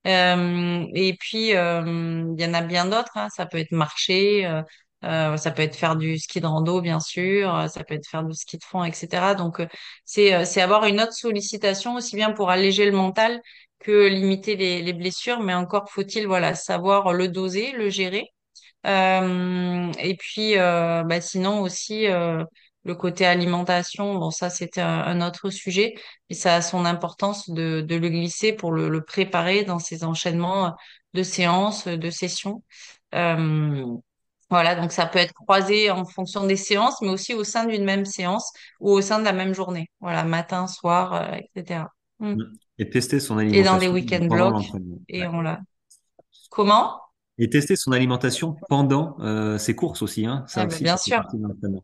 [0.07, 1.83] Euh, et puis, euh,
[2.37, 3.17] il y en a bien d'autres.
[3.17, 3.29] hein.
[3.35, 4.63] Ça peut être marcher, euh,
[5.05, 8.07] euh, ça peut être faire du ski de rando, bien sûr, euh, ça peut être
[8.09, 9.35] faire du ski de fond, etc.
[9.35, 9.67] Donc, euh,
[10.05, 13.41] c'est euh, c'est avoir une autre sollicitation aussi bien pour alléger le mental
[13.83, 15.41] que limiter les, les blessures.
[15.41, 18.33] Mais encore faut-il, voilà, savoir le doser, le gérer.
[18.87, 22.45] Euh, et puis, euh, bah, sinon aussi, euh,
[22.85, 25.95] le côté alimentation, bon, ça, c'était un, autre sujet,
[26.29, 30.75] mais ça a son importance de, le glisser pour le, préparer dans ces enchaînements
[31.15, 32.63] de séances, de sessions.
[34.51, 37.85] Voilà, donc ça peut être croisé en fonction des séances, mais aussi au sein d'une
[37.85, 39.89] même séance ou au sein de la même journée.
[40.01, 41.85] Voilà, matin, soir, etc.
[42.79, 44.77] Et tester son Et dans alimentation week-end pendant blocs,
[45.09, 45.29] et Ouais.
[45.29, 45.61] on l'a.
[46.51, 47.01] Comment?
[47.39, 50.45] Et tester son alimentation pendant euh, ses courses aussi, hein.
[50.49, 51.23] Ça Ah, aussi, bien sûr.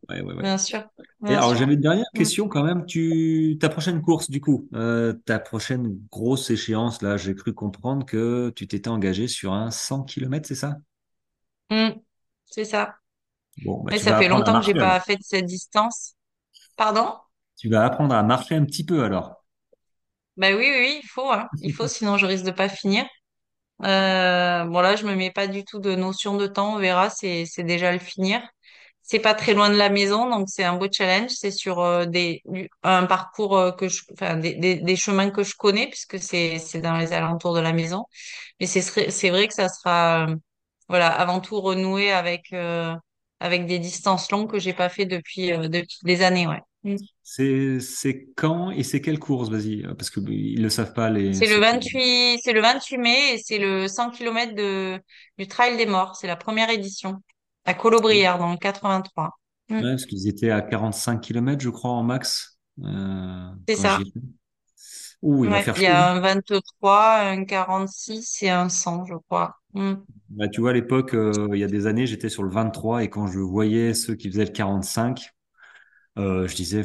[0.09, 0.89] Ouais, ouais, bien sûr,
[1.27, 2.85] Et alors, j'avais une dernière question quand même.
[2.85, 8.05] Tu, ta prochaine course, du coup, euh, ta prochaine grosse échéance, là, j'ai cru comprendre
[8.05, 10.77] que tu t'étais engagé sur un 100 km, c'est ça?
[11.69, 11.91] Mm,
[12.45, 12.95] c'est ça.
[13.57, 16.15] Bon, bah, Mais ça fait longtemps que j'ai pas fait de cette distance.
[16.77, 17.19] Pardon?
[17.57, 19.38] Tu vas apprendre à marcher un petit peu alors.
[20.39, 21.47] Ben oui, oui, oui, il faut, hein.
[21.61, 23.05] Il faut, sinon je risque de pas finir.
[23.83, 26.75] Euh, bon là, je me mets pas du tout de notion de temps.
[26.75, 28.41] On verra, c'est c'est déjà le finir.
[29.03, 31.31] c'est pas très loin de la maison, donc c'est un beau challenge.
[31.31, 32.43] C'est sur euh, des
[32.83, 36.59] un parcours euh, que je, enfin des, des, des chemins que je connais puisque c'est
[36.59, 38.05] c'est dans les alentours de la maison.
[38.59, 38.81] Mais c'est
[39.11, 40.35] c'est vrai que ça sera euh,
[40.89, 42.95] voilà avant tout renouer avec euh,
[43.41, 46.61] avec des distances longues que j'ai pas fait depuis depuis des années, ouais.
[46.83, 46.95] Mm.
[47.23, 51.33] C'est quand et c'est quelle course, vas-y, parce que ils le savent pas les.
[51.33, 54.99] C'est le 28 c'est le 28 mai et c'est le 100 km de
[55.37, 56.15] du Trail des Morts.
[56.15, 57.21] C'est la première édition
[57.65, 59.31] à Colobrières dans le 83.
[59.69, 62.57] Ouais, parce qu'ils étaient à 45 km, je crois, en max.
[62.83, 63.99] Euh, c'est ça.
[65.21, 69.15] Ouh, il va faire Il y a un 23, un 46 et un 100, je
[69.27, 69.57] crois.
[69.73, 69.93] Mm.
[70.29, 73.03] Bah, tu vois, à l'époque, euh, il y a des années, j'étais sur le 23
[73.03, 75.29] et quand je voyais ceux qui faisaient le 45,
[76.19, 76.83] euh, je disais,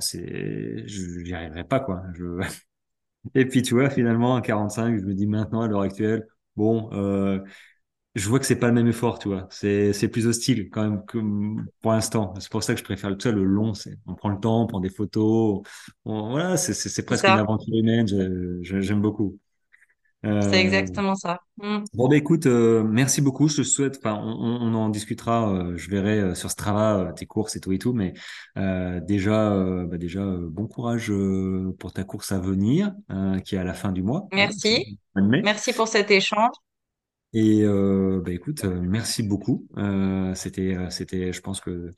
[0.00, 2.02] c'est, je n'y arriverai pas, quoi.
[2.14, 2.24] Je...
[3.34, 6.26] Et puis, tu vois, finalement, à 45, je me dis maintenant, à l'heure actuelle,
[6.56, 7.40] bon, euh,
[8.14, 9.46] je vois que c'est pas le même effort, tu vois.
[9.50, 11.18] C'est, c'est plus hostile quand même que
[11.80, 12.34] pour l'instant.
[12.40, 13.74] C'est pour ça que je préfère le, le long.
[13.74, 15.62] C'est, on prend le temps, on prend des photos.
[16.04, 18.06] voilà, c'est, c'est, presque une aventure humaine.
[18.62, 19.38] j'aime beaucoup.
[20.24, 21.40] Euh, c'est exactement ça.
[21.58, 21.84] Mm.
[21.94, 23.48] Bon, bah, écoute, euh, merci beaucoup.
[23.48, 25.52] Je te souhaite, enfin, on, on, en discutera.
[25.52, 28.14] Euh, je verrai sur Strava tes courses et tout et tout, mais
[29.06, 31.12] déjà, bah, déjà, bon courage
[31.78, 32.94] pour ta course à venir,
[33.44, 34.26] qui est à la fin du mois.
[34.32, 34.98] Hein, merci.
[35.14, 36.54] merci pour cet échange.
[37.34, 39.66] Et bah écoute, merci beaucoup.
[40.34, 41.92] C'était, c'était, je pense que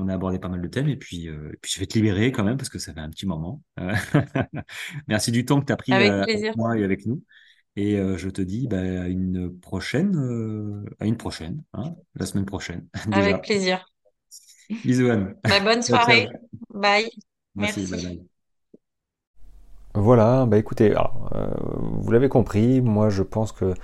[0.00, 1.94] on a abordé pas mal de thèmes et puis, euh, et puis je vais te
[1.94, 3.62] libérer quand même parce que ça fait un petit moment.
[5.08, 7.22] merci du temps que tu as pris avec, moi et avec nous.
[7.76, 12.86] Et je te dis bah, à une prochaine, à une prochaine, hein, la semaine prochaine.
[13.06, 13.18] Déjà.
[13.18, 13.86] Avec plaisir.
[14.84, 15.34] Bisous Anne.
[15.44, 16.28] Bah, bonne soirée.
[16.74, 17.08] Bye.
[17.54, 17.86] Merci.
[17.90, 18.30] Merci.
[19.94, 21.02] Voilà, bah écoutez, euh,
[21.98, 23.74] vous l'avez compris, moi je pense que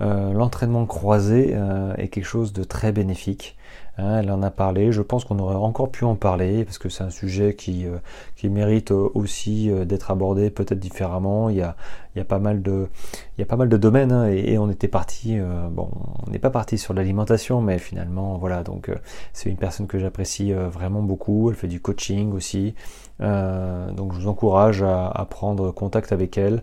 [0.00, 3.56] euh, l'entraînement croisé euh, est quelque chose de très bénéfique.
[3.96, 6.88] Hein, elle en a parlé, je pense qu'on aurait encore pu en parler parce que
[6.88, 7.86] c'est un sujet qui,
[8.34, 11.48] qui mérite aussi d'être abordé peut-être différemment.
[11.48, 11.76] Il y a,
[12.14, 12.88] il y a pas mal de,
[13.36, 15.38] il y a pas mal de domaines hein, et, on était parti,
[15.70, 15.88] bon,
[16.26, 18.90] on n'est pas parti sur l'alimentation, mais finalement voilà, donc
[19.32, 21.50] c'est une personne que j'apprécie vraiment beaucoup.
[21.50, 22.74] Elle fait du coaching aussi.
[23.20, 26.60] Euh, donc je vous encourage à, prendre contact avec elle euh,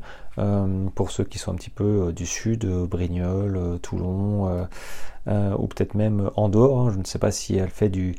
[0.96, 4.68] pour ceux qui sont un petit peu euh, du sud, Brignoles, Toulon,
[5.28, 6.88] ou peut-être même en dehors.
[6.88, 6.92] Hein.
[6.94, 8.16] je ne sais pas si elle fait du,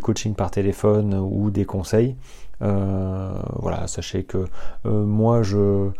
[0.00, 2.16] coaching par téléphone ou des conseils.
[2.62, 4.46] Euh, voilà, sachez que
[4.86, 5.90] euh, moi je,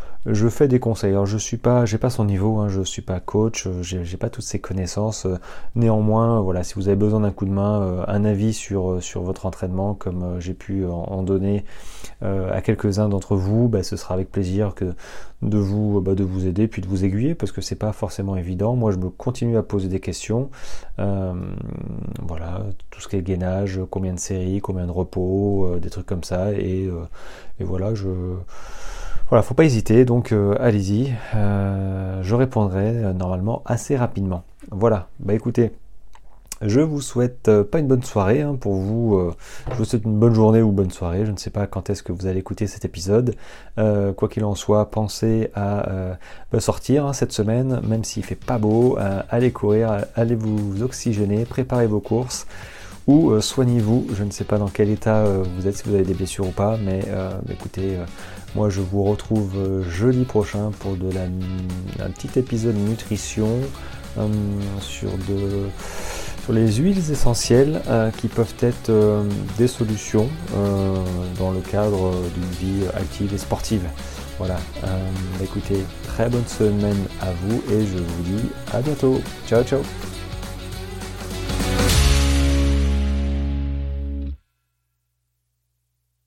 [0.49, 1.11] fais des conseils.
[1.11, 4.17] Alors je suis pas, j'ai pas son niveau, hein, je suis pas coach, euh, j'ai
[4.17, 5.27] pas toutes ces connaissances.
[5.75, 9.93] Néanmoins, voilà, si vous avez besoin d'un coup de main, un avis sur votre entraînement,
[9.93, 11.65] comme j'ai pu en, donner
[12.21, 14.93] à quelques-uns d'entre vous, bah, ce sera avec plaisir que
[15.41, 18.35] de vous bah, de vous aider puis de vous aiguiller parce que c'est pas forcément
[18.35, 18.75] évident.
[18.75, 20.49] Moi, je me continue à poser des questions.
[20.97, 26.23] voilà, tout ce qui est gainage, combien de séries, combien de repos, des trucs comme
[26.23, 27.05] ça euh,
[27.59, 28.07] et, voilà, je
[29.29, 34.43] voilà, faut pas hésiter, donc euh, allez-y, euh, je répondrai normalement assez rapidement.
[34.71, 35.73] Voilà, bah écoutez,
[36.61, 39.31] je vous souhaite pas une bonne soirée hein, pour vous,
[39.71, 42.03] je vous souhaite une bonne journée ou bonne soirée, je ne sais pas quand est-ce
[42.03, 43.35] que vous allez écouter cet épisode.
[43.75, 46.17] quoi qu'il en soit, pensez à
[46.51, 48.97] bah, sortir hein, cette semaine, même s'il fait pas beau,
[49.29, 52.47] allez courir, allez vous oxygéner, préparez vos courses
[53.07, 54.07] ou euh, soignez-vous.
[54.13, 56.47] Je ne sais pas dans quel état euh, vous êtes, si vous avez des blessures
[56.47, 57.97] ou pas, mais euh, écoutez,
[58.55, 61.23] moi je vous retrouve jeudi prochain pour de la,
[62.05, 63.59] un petit épisode nutrition
[64.81, 65.67] sur, de,
[66.53, 67.81] les huiles essentielles
[68.17, 68.91] qui peuvent être
[69.57, 70.29] des solutions
[71.37, 73.83] dans le cadre d'une vie active et sportive.
[74.37, 74.57] Voilà,
[75.43, 79.21] écoutez, très bonne semaine à vous et je vous dis à bientôt.
[79.47, 79.81] Ciao ciao